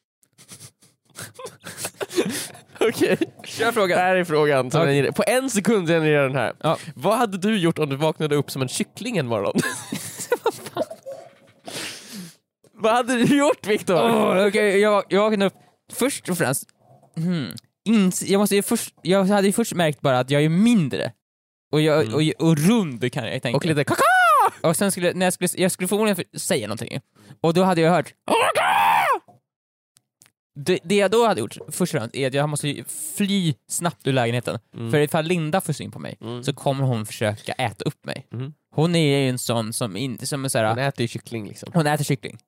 [2.80, 3.98] Okej, Kör frågan.
[3.98, 4.70] det här är frågan.
[4.70, 5.02] Som Okej.
[5.02, 6.52] den På en sekund genererar den här.
[6.62, 6.78] Ja.
[6.94, 9.54] Vad hade du gjort om du vaknade upp som en kyckling en morgon?
[12.78, 13.94] Vad hade du gjort Viktor?
[13.94, 15.54] Oh, okay, jag, jag vaknade upp,
[15.92, 16.64] först och främst,
[17.16, 17.52] hmm,
[17.88, 21.12] ins, jag, måste ju först, jag hade ju först märkt bara att jag är mindre.
[21.72, 22.14] Och, jag, Mm.
[22.14, 23.56] och, och rund kan jag tänka.
[23.56, 24.02] Och lite kaka!
[24.62, 27.00] Och sen skulle, när jag skulle, jag skulle förmodligen för- säga någonting,
[27.40, 28.12] och då hade jag hört
[30.58, 32.84] det, det jag då hade gjort, först och främst, är att jag måste
[33.16, 34.58] fly snabbt ur lägenheten.
[34.76, 34.90] Mm.
[34.90, 36.44] För ifall Linda får syn på mig, Mm.
[36.44, 38.26] så kommer hon försöka äta upp mig.
[38.32, 38.54] Mm.
[38.74, 41.48] Hon är ju en sån som inte, som är såhär, Hon hon, äter ju kyckling
[41.48, 41.86] liksom.
[41.86, 42.38] äter kyckling.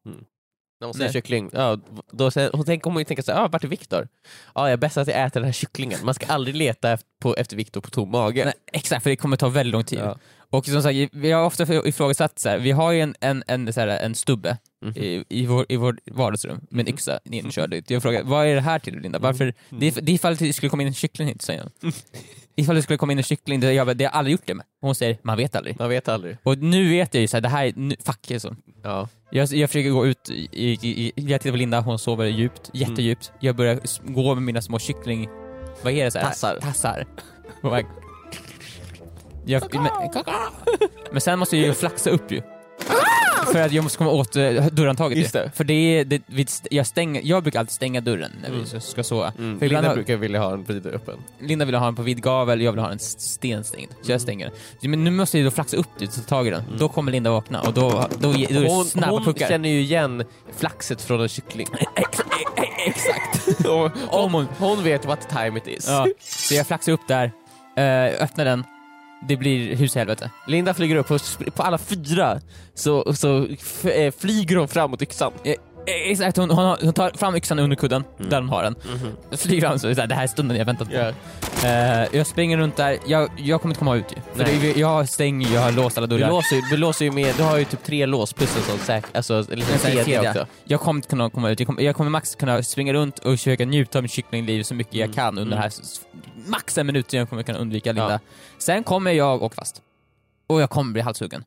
[0.80, 1.12] När hon säger Nej.
[1.12, 1.78] kyckling, ja,
[2.12, 4.08] då säger, hon tänker, kommer ju tänka såhär, ah, vart är Viktor?
[4.54, 5.98] Ja, jag är bäst att jag äter den här kycklingen.
[6.02, 8.44] Man ska aldrig leta efter, på, efter Viktor på tom mage.
[8.44, 9.98] Nej, exakt, för det kommer ta väldigt lång tid.
[9.98, 10.18] Ja.
[10.50, 13.72] Och som sagt, vi har ofta ifrågasatt, så här, vi har ju en, en, en,
[13.72, 14.96] så här, en stubbe Mhm.
[14.96, 17.90] i, i, vår, i vårt vardagsrum med en yxa inkörd ut.
[17.90, 19.18] Jag frågar, vad är det här till Linda?
[19.18, 19.54] Varför?
[19.70, 21.92] Det, är, det är ifall det skulle komma in en kyckling hit, säger hon.
[22.56, 24.46] Ifall det skulle komma in en kyckling, det, jag, bara, det har jag aldrig gjort
[24.46, 24.66] det med.
[24.80, 25.78] Hon säger, man vet aldrig.
[25.78, 26.36] Man vet aldrig.
[26.42, 28.56] Och nu vet jag ju såhär, det här är, nu, fuck alltså.
[28.82, 29.08] Ja.
[29.30, 33.32] Jag, jag försöker gå ut, i, i, jag tittar på Linda, hon sover djupt, jättedjupt.
[33.40, 33.80] Jag börjar
[34.12, 35.28] gå med mina små kyckling...
[35.82, 36.10] Vad är det?
[36.10, 36.26] Så här?
[36.28, 36.58] Tassar.
[36.60, 37.06] Tassar.
[39.56, 40.24] Och jag, men,
[41.12, 42.42] men sen måste jag ju flaxa upp ju.
[43.52, 45.38] För att jag måste komma åt eh, dörrhandtaget Just ju.
[45.38, 45.50] det.
[45.54, 48.54] För det är, det, vi, st- jag, stänger, jag brukar alltid stänga dörren när vi
[48.56, 48.66] Mm.
[48.66, 49.32] ska- ska sova.
[49.38, 49.58] Mm.
[49.58, 51.14] För ibland Linda har- brukar vilja ha den vidare öppen.
[51.40, 53.90] Linda vill ha den på vid gavel, jag vill ha den stenstängd.
[53.90, 54.20] Så jag Mm.
[54.20, 54.90] stänger den.
[54.90, 56.62] Men nu måste jag ju då flaxa upp dit, ta tag i den.
[56.78, 59.48] Då kommer Linda vakna och då, då, då, är det Hon, snabba hon puckar.
[59.48, 60.24] känner ju igen
[60.56, 61.66] flaxet från en kyckling.
[62.86, 63.66] Exakt.
[63.66, 63.90] Och
[64.24, 64.46] Om hon...
[64.58, 65.88] hon vet what time it is.
[65.88, 66.06] Ja.
[66.20, 67.32] Så jag flaxar upp där,
[67.76, 68.64] eh, öppnar den,
[69.20, 70.30] det blir hus i helvete.
[70.46, 71.20] Linda flyger upp och
[71.54, 72.40] på alla fyra
[72.74, 73.46] så, så
[73.88, 75.32] eh, flyger hon fram mot yxan.
[75.44, 75.54] Eh,
[75.88, 78.30] Eh, Exakt, hon, hon, har- hon tar fram yxan under kudden, Mm.
[78.30, 78.74] där hon har den.
[79.38, 80.94] Flyger fram så, så här, det här är stunden jag väntat på.
[80.94, 81.12] Ja.
[81.68, 84.16] Eh, jag springer runt där, jag, jag kommer inte komma ut ju.
[84.34, 84.58] För Nej.
[84.74, 86.28] det, jag stänger jag har låst alla Du, dörrar.
[86.30, 88.78] låser, ju- du låser ju med, du har ju typ tre lås plus en sån
[88.78, 90.46] säk, alltså en liten En sån här kedja också.
[90.64, 93.30] Jag kommer inte kunna komma ut, jag kommer, jag kommer max kunna springa runt och
[93.38, 95.14] försöka njuta av mitt kycklingliv så mycket jag Mm.
[95.14, 95.50] kan under Mm.
[95.50, 96.00] det här, s-
[96.46, 98.12] max en minut jag kommer kunna undvika Linda.
[98.12, 98.18] Ja.
[98.58, 99.82] Sen kommer jag åka fast.
[100.48, 101.44] Och jag kommer bli halshuggen.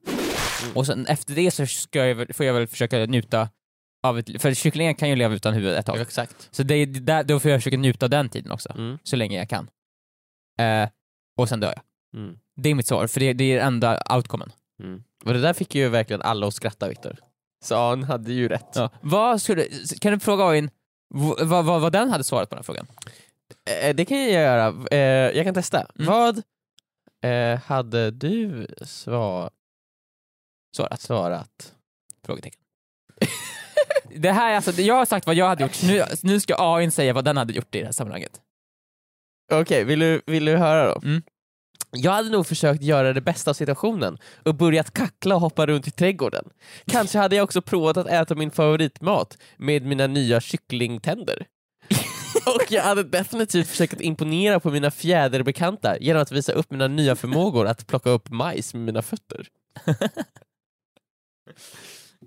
[0.63, 0.77] Mm.
[0.77, 3.49] Och sen efter det så ska jag, väl- får jag väl försöka njuta
[4.03, 6.01] av ett, för kycklingen kan ju leva utan huvud ett tag.
[6.01, 6.49] Exakt.
[6.51, 8.97] Så det är där, då får jag försöka njuta av den tiden också, Mm.
[9.03, 9.69] så länge jag kan.
[10.59, 10.89] Eh,
[11.37, 11.83] och sen dör jag.
[12.21, 12.39] Mm.
[12.55, 14.51] Det är mitt svar, för det, det är enda outcomen.
[14.83, 15.03] Mm.
[15.25, 17.17] Och det där fick ju verkligen alla att skratta Viktor.
[17.63, 18.69] Så han hade ju rätt.
[18.75, 18.89] Ja.
[19.01, 19.65] Vad skulle,
[20.01, 20.69] kan du fråga Ain
[21.13, 22.87] vad, vad, vad den hade svarat på den här frågan?
[23.83, 24.87] Eh, det kan jag göra.
[24.91, 25.87] Eh, jag kan testa.
[25.95, 26.07] Mm.
[26.07, 26.43] Vad
[27.23, 29.49] eh, hade du svar...
[30.75, 31.01] Svarat.
[31.01, 31.73] svarat?
[32.25, 32.59] Frågetecken.
[34.15, 36.91] Det här är alltså, jag har sagt vad jag hade gjort, nu, nu ska Ain
[36.91, 38.41] säga vad den hade gjort i det här sammanhanget.
[39.51, 41.01] Okej, vill, du, vill du höra då?
[41.03, 41.21] Mm.
[41.91, 45.87] Jag hade nog försökt göra det bästa av situationen och börjat kackla och hoppa runt
[45.87, 46.49] i trädgården.
[46.85, 51.45] Kanske hade jag också provat att äta min favoritmat med mina nya kycklingtänder.
[52.45, 56.87] och jag hade definitivt försökt att imponera på mina fjäderbekanta genom att visa upp mina
[56.87, 59.47] nya förmågor att plocka upp majs med mina fötter.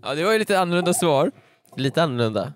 [0.03, 1.31] Ja, det var ju lite annorlunda svar.
[1.77, 2.53] Lite annorlunda.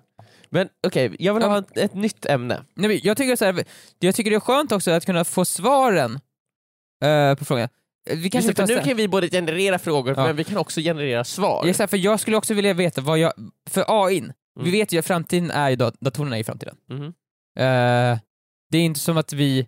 [0.49, 2.63] Men okej, jag vill ha ett, ett nytt ämne.
[2.73, 3.63] Nej, jag, tycker så här,
[3.99, 6.19] jag tycker det är skönt också att kunna få svaren
[7.03, 7.69] eh, på frågan.
[8.09, 10.25] Eh, Vi Just kanske tar nu kan vi både generera frågor Ja.
[10.27, 11.73] men vi kan också generera svar.
[11.73, 13.33] Säger, för jag skulle också vilja veta vad jag,
[13.69, 14.19] för AI,
[14.55, 14.71] vi Mm.
[14.71, 16.75] vet ju att framtiden är ju dat- datorerna är i framtiden.
[16.89, 17.03] Mhm.
[17.59, 18.19] Eh,
[18.71, 19.67] det är inte som att vi,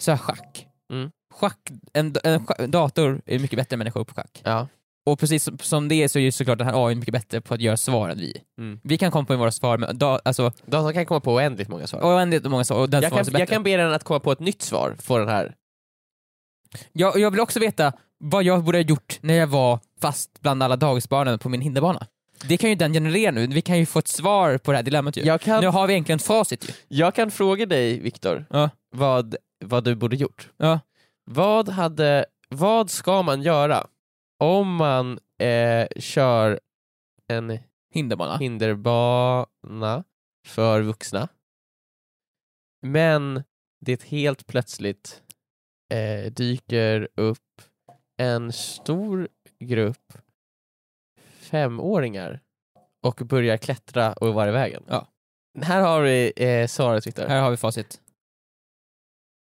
[0.00, 0.66] så här, schack.
[0.92, 1.10] Mm.
[1.34, 1.58] Schack,
[1.92, 4.40] en, en, scha- dator är mycket bättre än människor på schack.
[4.44, 4.68] Ja.
[5.10, 7.54] Och precis som, det är så är ju såklart den här AI mycket bättre på
[7.54, 8.36] att göra svar än vi.
[8.58, 8.80] Mm.
[8.82, 11.86] Vi kan komma på våra svar, men da, alltså, Datorn kan komma på oändligt många
[11.86, 12.20] svar.
[12.20, 13.42] en många svar, och den jag, kan, sig bättre.
[13.42, 15.54] jag kan be den att komma på ett nytt svar på den här.
[16.92, 20.62] Jag, jag vill också veta vad jag borde ha gjort när jag var fast bland
[20.62, 22.06] alla dagisbarnen på min hinderbana.
[22.48, 24.82] Det kan ju den generera nu, vi kan ju få ett svar på det här
[24.82, 25.22] dilemmat ju.
[25.22, 26.72] Jag kan, Nu har vi egentligen facit ju.
[26.88, 28.70] jag kan fråga dig, Viktor, Ja.
[28.90, 30.48] vad, vad du borde gjort.
[30.56, 30.80] Ja.
[31.24, 33.86] Vad, hade, vad ska man göra
[34.38, 36.60] om man eh, kör
[37.28, 37.58] en
[37.94, 38.36] Hinderbana.
[38.36, 40.04] hinderbana
[40.46, 41.28] för vuxna,
[42.82, 43.42] men
[43.80, 45.22] det helt plötsligt
[45.92, 47.62] eh, dyker upp
[48.16, 49.28] en stor
[49.60, 50.12] grupp
[51.38, 52.40] femåringar
[53.02, 54.84] och börjar klättra och vara i vägen.
[54.88, 55.06] Ja.
[55.62, 57.26] Här har vi eh, svaret Viktor.
[57.26, 58.00] Här har vi facit.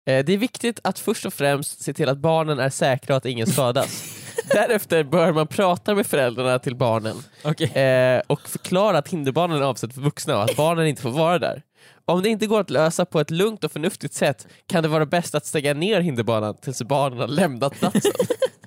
[0.09, 3.17] Eh, det är viktigt att först och främst se till att barnen är säkra och
[3.17, 4.17] att ingen skadas.
[4.53, 7.83] Därefter bör man prata med föräldrarna till barnen Okej.
[7.83, 11.39] eh, och förklara att hinderbanan är avsedd för vuxna och att barnen inte får vara
[11.39, 11.63] där.
[12.05, 15.07] Om det inte går att lösa på ett lugnt och förnuftigt sätt kan det vara
[15.07, 18.13] bäst att stänga ner hinderbanan tills barnen har lämnat platsen.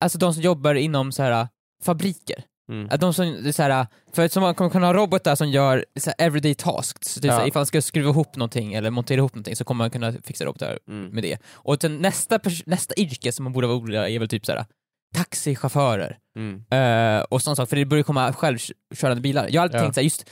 [0.00, 1.48] alltså de som jobbar inom så här
[1.84, 2.44] fabriker.
[2.72, 2.88] Mm.
[2.90, 6.10] Att de som, så här, för att man kommer kunna ha robotar som gör så
[6.10, 7.48] här everyday tasks, så det är så här, Ja.
[7.48, 10.44] ifall man ska skruva ihop någonting eller montera ihop någonting så kommer man kunna fixa
[10.44, 11.10] robotar Mm.
[11.10, 11.38] med det.
[11.52, 14.64] Och sen nästa, nästa yrke som man borde vara orolig är väl typ så här
[15.14, 16.64] taxichaufförer Mm.
[16.70, 19.48] eh, och sånt saker, för det börjar komma självkörande bilar.
[19.50, 19.82] Jag har alltid Ja.
[19.82, 20.30] tänkt så här, just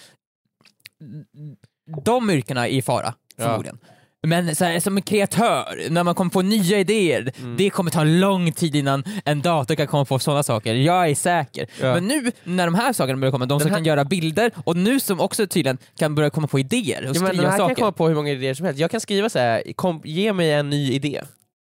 [2.04, 3.44] de yrkena är i fara, Ja.
[3.44, 3.78] förmodligen.
[4.26, 7.56] Men så här, som en kreatör, när man kommer på nya idéer, Mm.
[7.56, 10.74] det kommer ta lång tid innan en dator kan komma på sådana saker.
[10.74, 11.66] Jag är säker.
[11.80, 11.94] Ja.
[11.94, 14.76] Men nu när de här sakerna börjar komma, de som här- kan göra bilder och
[14.76, 17.58] nu som också tydligen kan börja komma på idéer och Ja, men den här kan
[17.58, 17.74] saker.
[17.74, 18.80] komma på hur många idéer som helst.
[18.80, 21.20] Jag kan skriva så här, kom, ge mig en ny idé.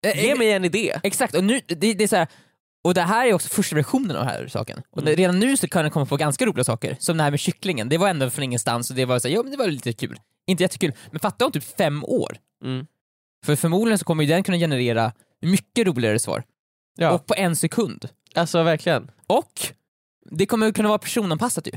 [0.06, 0.94] Eh, Ge eh, mig en idé.
[1.04, 2.28] Exakt, och nu, det, det är så här,
[2.84, 4.82] och det här är också första versionen av den här saken.
[4.92, 5.16] Och Mm.
[5.16, 7.90] redan nu så kan det komma på ganska roliga saker, som det här med kycklingen,
[7.90, 9.94] det var ändå från ingenstans och det var så här, ja men det var lite
[9.94, 10.20] kul.
[10.48, 12.38] Inte jättekul, men fatta om typ fem år.
[12.64, 12.86] Mm.
[13.46, 15.12] För förmodligen så kommer ju den kunna generera
[15.42, 16.44] mycket roligare svar.
[16.98, 18.10] Ja, Och på en sekund.
[18.36, 19.12] alltså verkligen.
[19.28, 19.62] Och
[20.32, 21.72] det kommer kunna vara personanpassat ju.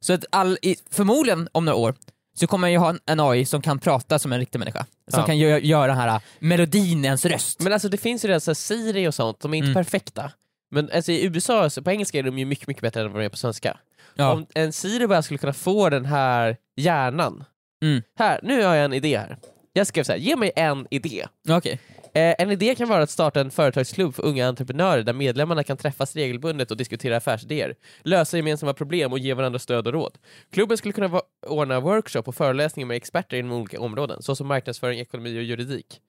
[0.00, 0.58] Så att all,
[0.90, 1.94] förmodligen om några år
[2.38, 4.86] så kommer man ju ha en, AI som kan prata som en riktig människa.
[5.10, 5.26] Som Ja.
[5.26, 7.60] kan gö- göra den här äh, melodin i ens röst.
[7.60, 9.74] Men alltså det finns ju redan så Siri och sånt, de är inte Mm.
[9.84, 10.32] perfekta.
[10.70, 13.22] Men alltså, i USA, så på engelska är de ju mycket, mycket bättre än vad
[13.22, 13.78] de är på svenska.
[14.14, 14.32] ja.
[14.32, 17.44] Om en Siri bara skulle kunna få den här hjärnan.
[17.82, 18.02] Mm.
[18.18, 19.36] Här, nu har jag en idé här.
[19.72, 21.26] Jag skrev så här, ge mig en idé.
[21.48, 21.80] Okej.
[22.14, 25.76] Eh, en idé kan vara att starta en företagsklubb för unga entreprenörer där medlemmarna kan
[25.76, 30.18] träffas regelbundet och diskutera affärsidéer, lösa gemensamma problem och ge varandra stöd och råd.
[30.52, 35.38] Klubben skulle kunna ordna workshop och föreläsningar med experter inom olika områden, såsom marknadsföring, ekonomi
[35.38, 36.00] och juridik.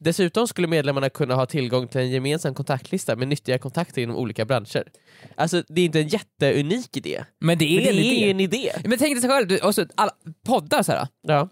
[0.00, 4.44] Dessutom skulle medlemmarna kunna ha tillgång till en gemensam kontaktlista med nyttiga kontakter inom olika
[4.44, 4.84] branscher.
[5.36, 8.30] Alltså, det är inte en jätteunik idé, Men det är, men det en är idé.
[8.30, 8.72] en idé.
[8.84, 10.12] Men tänk dig så själv, du, och så alla
[10.46, 11.08] poddar så här.
[11.22, 11.48] Ja.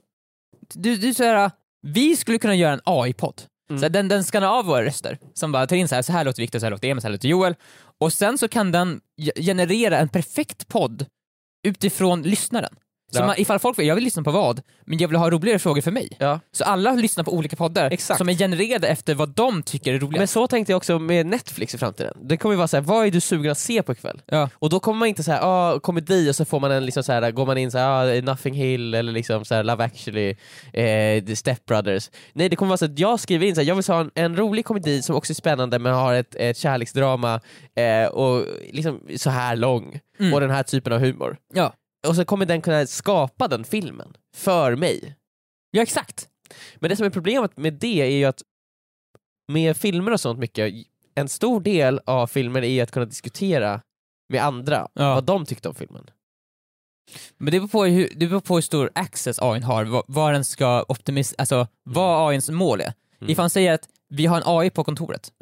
[0.75, 1.51] Du, du så här,
[1.83, 3.43] vi skulle kunna göra en AI-podd.
[3.71, 3.83] Mm.
[3.83, 6.25] Så den, den skannar av våra röster, som bara tar in så här, så här
[6.25, 7.55] låter Viktor, så här låter Emil, så här låter Joel.
[8.01, 11.07] Och sen så kan den ge- generera en perfekt podd
[11.67, 12.77] utifrån lyssnaren.
[13.13, 13.27] Så Ja.
[13.27, 15.83] man, ifall folk vill, jag vill lyssna på vad, men jag vill ha roligare frågor
[15.83, 16.09] för mig.
[16.19, 16.41] Ja.
[16.53, 18.19] Så alla lyssnar på olika poddar Exakt.
[18.19, 20.19] som är genererade efter vad de tycker är roligast.
[20.19, 22.15] Men så tänkte jag också med Netflix i framtiden.
[22.23, 24.23] Det kommer ju vara så här, vad är du sugen att se på ikväll?
[24.27, 24.49] Ja.
[24.55, 27.13] Och då kommer man inte säga ah, komedi och så får man en liksom så
[27.13, 30.31] här, går man in så här, ah, Nothing Hill eller liksom så här, Love actually,
[30.73, 32.11] eh, The Step Brothers.
[32.33, 34.11] Nej det kommer vara så att jag skriver in så här, jag vill ha en,
[34.15, 37.41] en rolig komedi som också är spännande men har ett, ett kärleksdrama
[37.75, 40.35] eh, och liksom så här lång Mm.
[40.35, 41.37] och den här typen av humor.
[41.55, 41.73] Ja.
[42.09, 45.17] Och så kommer den kunna skapa den filmen för mig.
[45.71, 46.29] ja, exakt.
[46.77, 48.43] Men det som är problemet med det är ju att
[49.53, 50.75] med filmer och sånt mycket,
[51.15, 53.81] en stor del av filmer är att kunna diskutera
[54.29, 55.15] med andra Ja.
[55.15, 56.11] vad de tyckte om filmen.
[57.37, 60.33] Men det beror på hur, det beror på hur stor access AI har, vad, vad
[60.33, 60.85] den ska
[61.39, 62.93] alltså vad AIns mål är.
[63.21, 63.31] Mm.
[63.31, 65.33] Ifall han säger att vi har en AI på kontoret,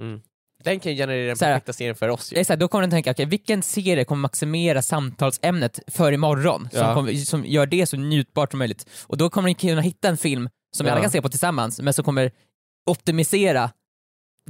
[0.64, 2.44] Den kan ju generera den perfekta serien för oss ju.
[2.48, 6.68] här, då kommer den tänka, okay, vilken serie kommer maximera samtalsämnet för imorgon?
[6.72, 6.94] Som, Ja.
[6.94, 8.86] kommer, som gör det så njutbart som möjligt.
[9.06, 11.80] Och då kommer den kunna hitta en film som vi alla kan se på tillsammans,
[11.80, 12.30] men som kommer
[12.90, 13.70] optimisera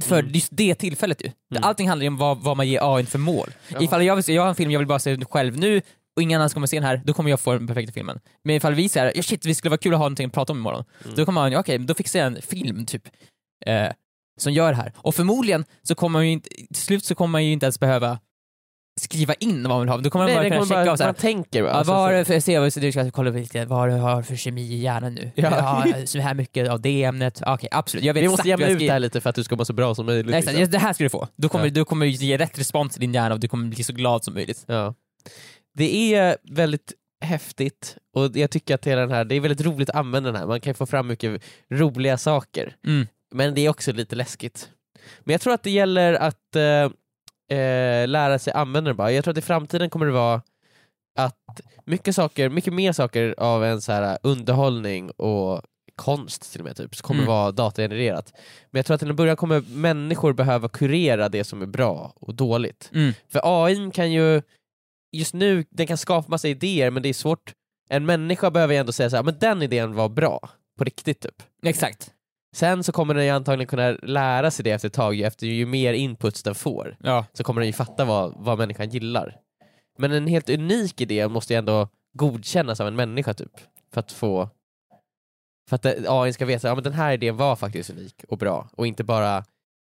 [0.01, 0.31] för Mm.
[0.33, 1.31] just det tillfället ju.
[1.51, 1.63] Mm.
[1.63, 3.49] Allting handlar ju om vad, vad man ger AI för mål.
[3.67, 3.81] Ja.
[3.81, 5.81] Ifall jag, vill se, jag har en film jag vill bara se själv nu,
[6.15, 8.19] och ingen annan kommer se den här, då kommer jag få den perfekta filmen.
[8.43, 10.53] Men ifall vi säger ja, shit, vi skulle vara kul att ha någonting att prata
[10.53, 11.15] om imorgon, Mm.
[11.15, 13.07] då kommer man, okej, då fixar jag en film typ,
[13.65, 13.87] eh,
[14.37, 14.91] som gör det här.
[14.97, 17.79] Och förmodligen så kommer man ju inte, till slut så kommer man ju inte ens
[17.79, 18.19] behöva
[19.01, 20.91] skriva in vad man vill ha, då kommer man Nej, bara det kunna checka bara,
[20.91, 21.71] av så här, man tänker bara.
[21.71, 24.21] Ja, alltså, vad har du för, se, vad- du ska kolla lite, vad du har
[24.21, 25.31] för kemi i hjärnan nu?
[25.35, 25.83] Ja.
[25.87, 27.41] Ja, så här mycket av det ämnet.
[27.45, 28.05] Okej, absolut.
[28.05, 29.73] Jag vet vi måste jämna ut det här lite för att du ska må så
[29.73, 30.31] bra som möjligt.
[30.31, 30.71] Nej, liksom.
[30.71, 31.27] det här ska du få.
[31.35, 31.71] Då kommer, Ja.
[31.71, 34.33] du kommer ge rätt respons i din hjärna och du kommer bli så glad som
[34.33, 34.63] möjligt.
[34.67, 34.93] Ja.
[35.77, 36.93] Det är väldigt
[37.25, 40.39] häftigt och jag tycker att hela den här, det är väldigt roligt att använda den
[40.39, 42.75] här, man kan få fram mycket roliga saker.
[42.87, 43.07] Mm.
[43.31, 44.69] Men det är också lite läskigt.
[45.19, 49.11] Men jag tror att det gäller att eh, eh, lära sig använda det bara.
[49.11, 50.41] Jag tror att i framtiden kommer det vara
[51.19, 55.61] att mycket saker, mycket mer saker av en så här underhållning och
[55.95, 57.29] konst till och med typ, kommer Mm.
[57.29, 58.33] vara datagenererat.
[58.71, 62.13] Men jag tror att till en början kommer människor behöva kurera det som är bra
[62.15, 62.89] och dåligt.
[62.93, 63.13] Mm.
[63.29, 64.41] För AI kan ju,
[65.11, 67.53] just nu, den kan skapa massa idéer men det är svårt,
[67.89, 71.19] en människa behöver ju ändå säga så här, men den idén var bra, på riktigt
[71.19, 71.43] typ.
[71.65, 72.11] Exakt.
[72.55, 75.65] Sen så kommer den ju antagligen kunna lära sig det efter ett tag, efter ju
[75.65, 77.25] mer inputs den får, Ja.
[77.33, 79.37] så kommer den ju fatta vad, vad människan gillar.
[79.97, 83.51] Men en helt unik idé måste ju ändå godkännas av en människa typ,
[83.93, 84.49] för att få
[85.69, 88.23] för att det- AI ska veta att ja, men den här idén var faktiskt unik
[88.27, 89.43] och bra, och inte bara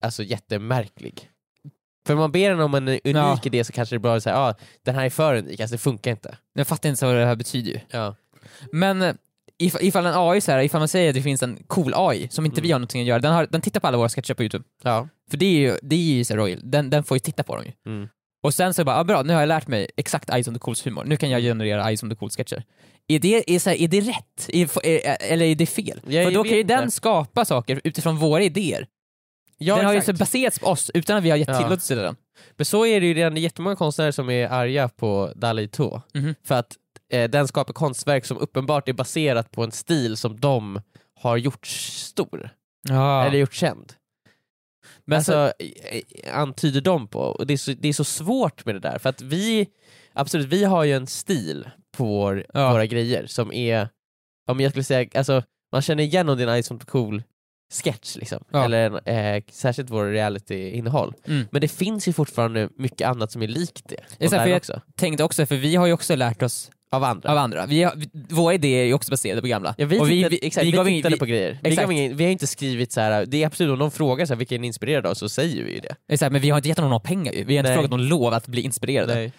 [0.05, 1.31] alltså, jättemärklig.
[2.07, 3.39] För om man ber den om en unik Ja.
[3.45, 6.11] idé så kanske det bara säger ah, den här är för unik, alltså det funkar
[6.11, 6.37] inte.
[6.53, 7.81] Jag fattar inte så vad det här betyder ju.
[7.91, 8.15] Ja.
[8.73, 9.15] Men eh,
[9.59, 12.29] if, ifall en AI, så här, ifall man säger att det finns en cool AI
[12.31, 12.67] som inte Mm.
[12.67, 14.65] vi har någonting att göra, den, har, den tittar på alla våra sketcher på youtube.
[14.83, 15.09] Ja.
[15.31, 17.43] För det är ju, det är ju så här royal, den, den får ju titta
[17.43, 17.93] på dem ju.
[17.93, 18.09] Mm.
[18.43, 20.61] Och sen så bara, ah, bra, nu har jag lärt mig exakt Eyes on the
[20.61, 22.63] Cools humor, nu kan jag generera Eyes on the Cools sketcher.
[23.09, 24.49] Är det, är, så här, är det rätt?
[24.49, 26.01] Är, är, eller är det fel?
[26.07, 28.87] Ja, jag För då kan ju den skapa saker utifrån våra idéer.
[29.59, 30.19] Ja, den har ju exakt.
[30.19, 31.57] så baserats på oss utan att vi har gett Ja.
[31.59, 32.17] tillåtelse till den.
[32.57, 35.69] Men så är det ju redan, det är jättemånga konstnärer som är arga på Dalai
[35.69, 36.03] 2.
[36.15, 36.35] Mhm.
[36.47, 36.77] För att
[37.23, 40.81] den skapar konstverk som uppenbart är baserat på en stil som de
[41.21, 42.51] har gjorts stor,
[42.89, 43.25] Ja.
[43.27, 43.93] eller gjorts känd.
[45.05, 47.19] Men alltså, eh, antyder de på.
[47.21, 49.67] Och det, är så, det är så svårt med det där, för att vi,
[50.13, 52.73] absolut, vi har ju en stil på vår, Ja.
[52.73, 53.89] våra grejer som är,
[54.51, 55.43] om jag skulle säga, alltså,
[55.73, 57.23] man känner igen om det är en Ice cool
[57.73, 58.65] sketch liksom, Ja.
[58.65, 61.15] eller eh, särskilt vår reality-innehåll.
[61.27, 61.47] Mm.
[61.51, 63.97] Men det finns ju fortfarande mycket annat som är likt det.
[64.21, 64.81] Online för jag- också.
[64.97, 67.31] tänkte också, för vi har ju också lärt oss Av andra.
[67.31, 67.67] av andra.
[67.67, 69.75] Vi har, vi, våra idéer är ju också baserade på gamla.
[69.79, 71.59] Ja, vi, Och tittade, exakt, vi, gav ing- tittade vi- på grejer.
[71.63, 71.83] Vi, exakt.
[71.89, 73.27] gav ingen, vi har inte skrivit så här.
[73.27, 75.65] det är absolut om de frågar så här, vilka är ni inspirerade av så säger
[75.65, 75.97] vi ju det.
[76.13, 77.45] Exakt, men vi har inte gett någon några pengar ju.
[77.45, 77.77] Vi har inte Nej.
[77.77, 79.33] frågat någon lov att bli inspirerade.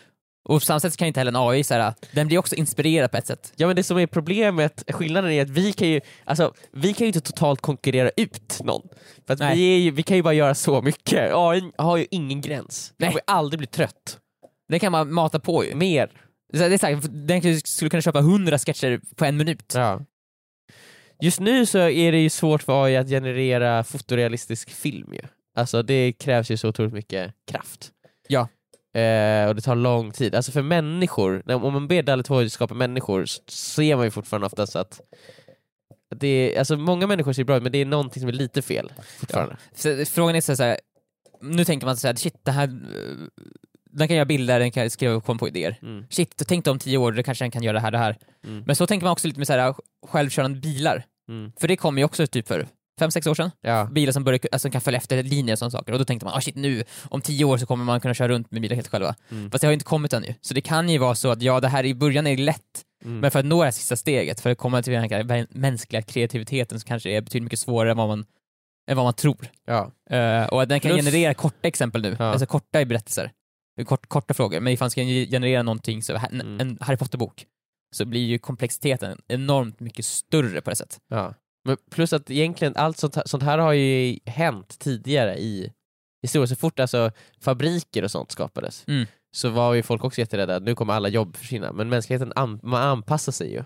[0.49, 3.11] Och på samma sätt kan inte heller en AI, så här, den blir också inspirerad
[3.11, 3.53] på ett sätt.
[3.55, 7.05] Ja men det som är problemet, skillnaden är att vi kan ju, alltså, vi kan
[7.05, 8.81] ju inte totalt konkurrera ut någon.
[9.27, 9.55] För att Nej.
[9.57, 11.31] vi, ju, vi kan ju bara göra så mycket.
[11.33, 12.93] AI har ju ingen gräns.
[12.97, 13.09] Den Nej.
[13.09, 14.17] kommer aldrig bli trött.
[14.69, 15.75] Den kan man mata på ju.
[15.75, 16.09] Mer.
[16.53, 19.71] Så Det är sagt, den kan- skulle kunna köpa 100 sketcher på en minut.
[19.75, 20.01] Ja.
[21.21, 25.21] Just nu så är det ju svårt för AI att generera fotorealistisk film ju.
[25.55, 27.91] Alltså det krävs ju så otroligt mycket kraft.
[28.27, 28.47] Ja.
[29.01, 30.35] Eh, och det tar lång tid.
[30.35, 34.47] Alltså för människor, om man ber Dalle 2 skapa människor så ser man ju fortfarande
[34.47, 35.01] oftast att
[36.11, 38.33] att det är, alltså många människor ser bra ut men det är någonting som är
[38.33, 39.57] lite fel fortfarande.
[39.75, 40.79] Så frågan är så här,
[41.41, 42.67] nu tänker man så här, shit, det här,
[43.97, 45.77] den kan göra bilder, den kan skriva och komma på idéer.
[45.81, 46.05] Mm.
[46.09, 48.17] Shit, tänk dig om tio år, då kanske den kan göra det här, det här.
[48.47, 48.63] Mm.
[48.67, 49.73] Men så tänker man också lite med så här,
[50.07, 51.03] självkörande bilar.
[51.29, 51.51] Mm.
[51.59, 52.67] För det kom ju också typ för
[52.99, 53.51] fem sex år sedan.
[53.61, 53.85] Ja.
[53.91, 55.93] Bilar som börjar, alltså, kan följa efter linjer och sådana saker.
[55.93, 58.27] Och då tänkte man, ah shit nu, om tio år så kommer man kunna köra
[58.27, 59.15] runt med bilar helt själva.
[59.31, 59.51] Mm.
[59.51, 60.35] Fast det har ju inte kommit ännu.
[60.41, 62.61] Så det kan ju vara så att ja, det här i början är lätt,
[63.05, 63.19] Mm.
[63.19, 66.01] men för att nå det här sista steget, för att komma till den här mänskliga
[66.01, 68.25] kreativiteten så kanske det är betydligt mycket svårare än vad man,
[68.91, 69.47] än vad man tror.
[69.67, 69.91] ja.
[70.09, 72.25] Eh, och att den kan Plus- generera korta exempel nu, Ja.
[72.25, 73.31] alltså korta berättelser.
[73.85, 75.01] Kort, korta frågor, men ifall den ska
[75.31, 76.59] generera någonting, så en, Mm.
[76.61, 77.45] en Harry Potter-bok,
[77.95, 80.99] så blir ju komplexiteten enormt mycket större på det sättet.
[81.09, 81.33] Ja.
[81.65, 85.71] Men plus att egentligen allt sånt här, sånt här har ju hänt tidigare i
[86.23, 86.47] historien.
[86.47, 87.11] Så fort alltså
[87.41, 89.05] fabriker och sånt skapades Mm.
[89.35, 91.71] så var ju folk också jätterädda, nu kommer alla jobb försvinna.
[91.71, 93.63] Men mänskligheten an, man anpassar sig ju.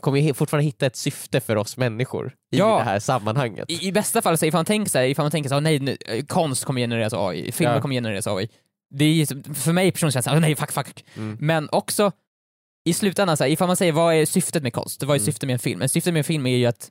[0.00, 2.78] Kommer ju fortfarande hitta ett syfte för oss människor i Ja.
[2.78, 3.70] det här sammanhanget.
[3.70, 5.60] I, I bästa fall, så ifall man tänker så här, ifall man tänker så här,
[5.60, 5.96] nej, nu,
[6.28, 7.80] konst kommer genereras av AI, filmer Ja.
[7.80, 8.48] kommer genereras av AI.
[8.90, 11.04] Det är så- för mig personligen så här, nej fuck fuck.
[11.16, 11.36] Mm.
[11.40, 12.12] Men också,
[12.88, 15.02] i slutändan, så här, ifall man säger vad är syftet med konst?
[15.02, 15.24] Vad är Mm.
[15.26, 15.78] syftet med en film?
[15.78, 16.90] Men syftet med en film är ju att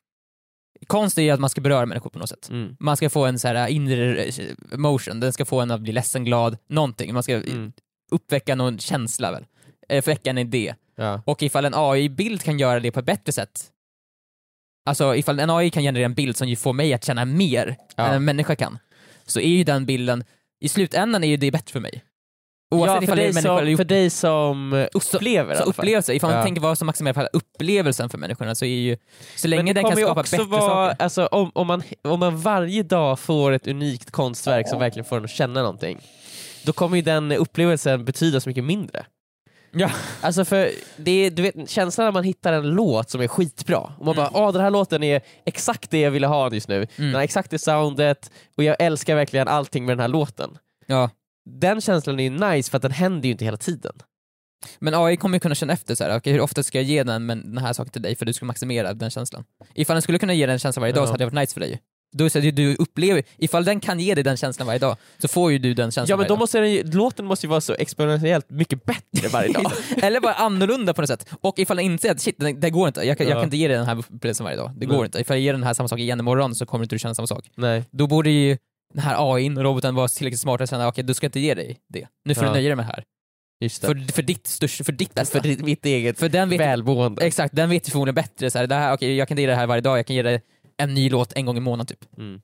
[0.88, 2.50] konst är ju att man ska beröra människor på något sätt.
[2.50, 2.76] Mm.
[2.80, 4.34] Man ska få en så här inre eh,
[4.74, 7.14] emotion, den ska få en att bli ledsen, glad, någonting.
[7.14, 7.72] Man ska Mm.
[8.12, 9.46] uppväcka någon känsla väl.
[9.90, 10.76] Eh, Väcka en idé.
[10.96, 11.22] Ja.
[11.26, 13.72] Och ifall en AI-bild kan göra det på ett bättre sätt,
[14.86, 17.76] alltså ifall en AI kan generera en bild som ju får mig att känna mer
[17.96, 18.08] Ja.
[18.08, 18.78] än en människa kan,
[19.26, 20.24] så är ju den bilden,
[20.66, 22.04] i slutändan är ju det bättre för mig.
[22.76, 25.70] Oavsett Ja, för, dig som, för dig som upplever så fall.
[25.70, 26.44] upplevelse, ifall man Ja.
[26.44, 28.98] tänker vad som maximerar upplevelsen för människorna så är ju,
[29.36, 31.04] så länge den kan skapa bättre vara, saker.
[31.04, 35.18] alltså, om, om, man, om man varje dag får ett unikt konstverk som verkligen får
[35.18, 36.00] en att känna någonting,
[36.66, 39.06] då kommer ju den upplevelsen betyda så mycket mindre.
[39.78, 39.92] Ja.
[40.22, 43.78] Alltså för det är, du vet, känslan när man hittar en låt som är skitbra,
[43.80, 44.32] och man Mm.
[44.34, 47.22] bara åh den här låten är exakt det jag ville ha just nu, den har
[47.22, 50.58] exakt det soundet, och jag älskar verkligen allting med den här låten.
[50.86, 51.10] Ja.
[51.50, 53.94] Den känslan är ju nice för att den händer ju inte hela tiden.
[54.80, 57.04] Men AI kommer ju kunna känna efter så här, okej, hur ofta ska jag ge
[57.04, 59.44] den, men den här saken till dig för du ska maximera den känslan.
[59.74, 61.06] Ifall den skulle kunna ge den känslan varje dag Ja.
[61.08, 61.80] så hade det varit nice för dig.
[62.18, 65.28] Då är det du upplever, ifall den kan ge dig den känslan varje dag, så
[65.28, 67.74] får ju du den känslan Ja men då måste den, låten måste ju vara så
[67.74, 69.72] exponentiellt mycket bättre varje dag.
[70.02, 71.28] Eller bara annorlunda på något sätt.
[71.42, 73.40] Och ifall den inser att shit, det, det går inte, jag kan, jag Ja.
[73.40, 74.72] kan inte ge dig den här upplevelsen varje dag.
[74.78, 75.06] Det går Nej.
[75.06, 75.20] inte.
[75.20, 77.28] Ifall jag ger den här samma sak igen imorgon så kommer inte du känna samma
[77.28, 77.46] sak.
[77.56, 77.84] Nej.
[77.92, 78.58] Då borde ju
[78.94, 81.54] den här AI och roboten vara tillräckligt smart att känna okej, du ska inte ge
[81.54, 82.08] dig det.
[82.26, 82.50] Nu får Ja.
[82.50, 83.04] du nöja dig med det här.
[83.82, 85.42] För, för ditt största, för ditt bästa.
[85.42, 87.26] För ditt- mitt eget För den vet, välmående.
[87.26, 88.52] exakt, den vet ju förmodligen bättre.
[88.52, 90.16] Så här, det här, okej, jag kan ge dig det här varje dag, jag kan
[90.16, 90.42] ge dig
[90.78, 92.18] en ny låt en gång i månaden typ.
[92.18, 92.42] Mm.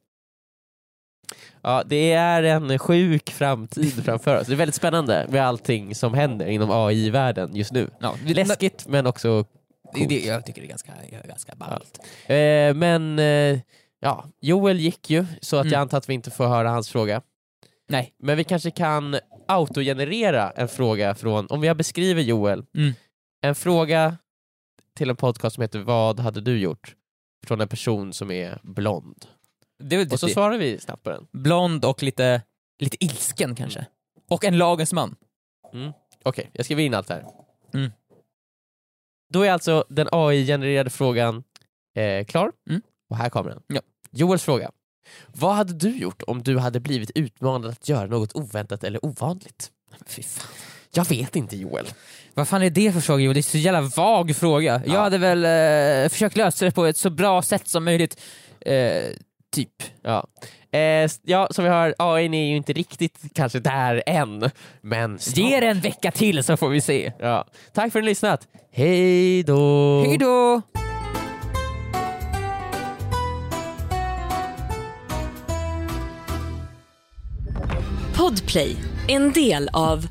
[1.62, 4.48] Ja, det är en sjuk framtid framför oss.
[4.48, 7.90] Det är väldigt spännande med allting som händer inom AI-världen just nu.
[8.00, 9.46] Ja, Läskigt men också
[9.94, 10.94] Det, det, jag tycker det är ganska,
[11.28, 12.00] ganska ballt.
[12.26, 13.60] Eh, men eh,
[14.00, 15.74] ja, Joel gick ju, så att Mm.
[15.74, 17.22] jag antar att vi inte får höra hans fråga.
[17.90, 18.14] Nej.
[18.20, 19.18] Men vi kanske kan
[19.48, 22.94] autogenerera en fråga från, om jag beskriver Joel, Mm.
[23.42, 24.18] en fråga
[24.98, 26.96] till en podcast som heter Vad hade du gjort?
[27.48, 29.26] Från en person som är blond.
[29.84, 30.34] Det väl Och så det.
[30.34, 31.28] svarar vi snabbt på den.
[31.32, 32.42] Blond och lite,
[32.80, 33.86] lite ilsken kanske.
[34.30, 35.16] Och en lagens man.
[36.24, 37.26] Okej, jag skriver in allt här.
[37.74, 37.92] Mm.
[39.34, 41.44] Då är alltså den AI-genererade frågan
[41.96, 42.82] eh, klar, Mm.
[43.10, 43.64] och här kommer den.
[43.68, 43.82] Ja.
[44.12, 44.72] Joels fråga.
[45.28, 49.72] Vad hade du gjort om du hade blivit utmanad att göra något oväntat eller ovanligt?
[50.06, 50.52] Fy fan.
[50.94, 51.86] Jag vet inte Joel.
[52.34, 53.34] Vad fan är det för fråga Joel?
[53.34, 54.82] Det är så jävla vag fråga.
[54.86, 58.22] Jag hade väl eh, försökt lösa det på ett så bra sätt som möjligt.
[58.62, 59.04] Eh,
[59.54, 59.84] typ.
[60.04, 60.28] Ja.
[60.72, 64.50] Eh, ja, som vi hör, AI är ju inte riktigt kanske där än,
[64.82, 65.38] men snart.
[65.38, 67.12] Ge det en vecka till så får vi se.
[67.20, 67.48] Ja.
[67.74, 68.48] Tack för att ni lyssnat.
[68.72, 70.04] Hej då!
[70.06, 70.62] Hej då!
[78.16, 78.76] Podplay,
[79.08, 80.08] en del av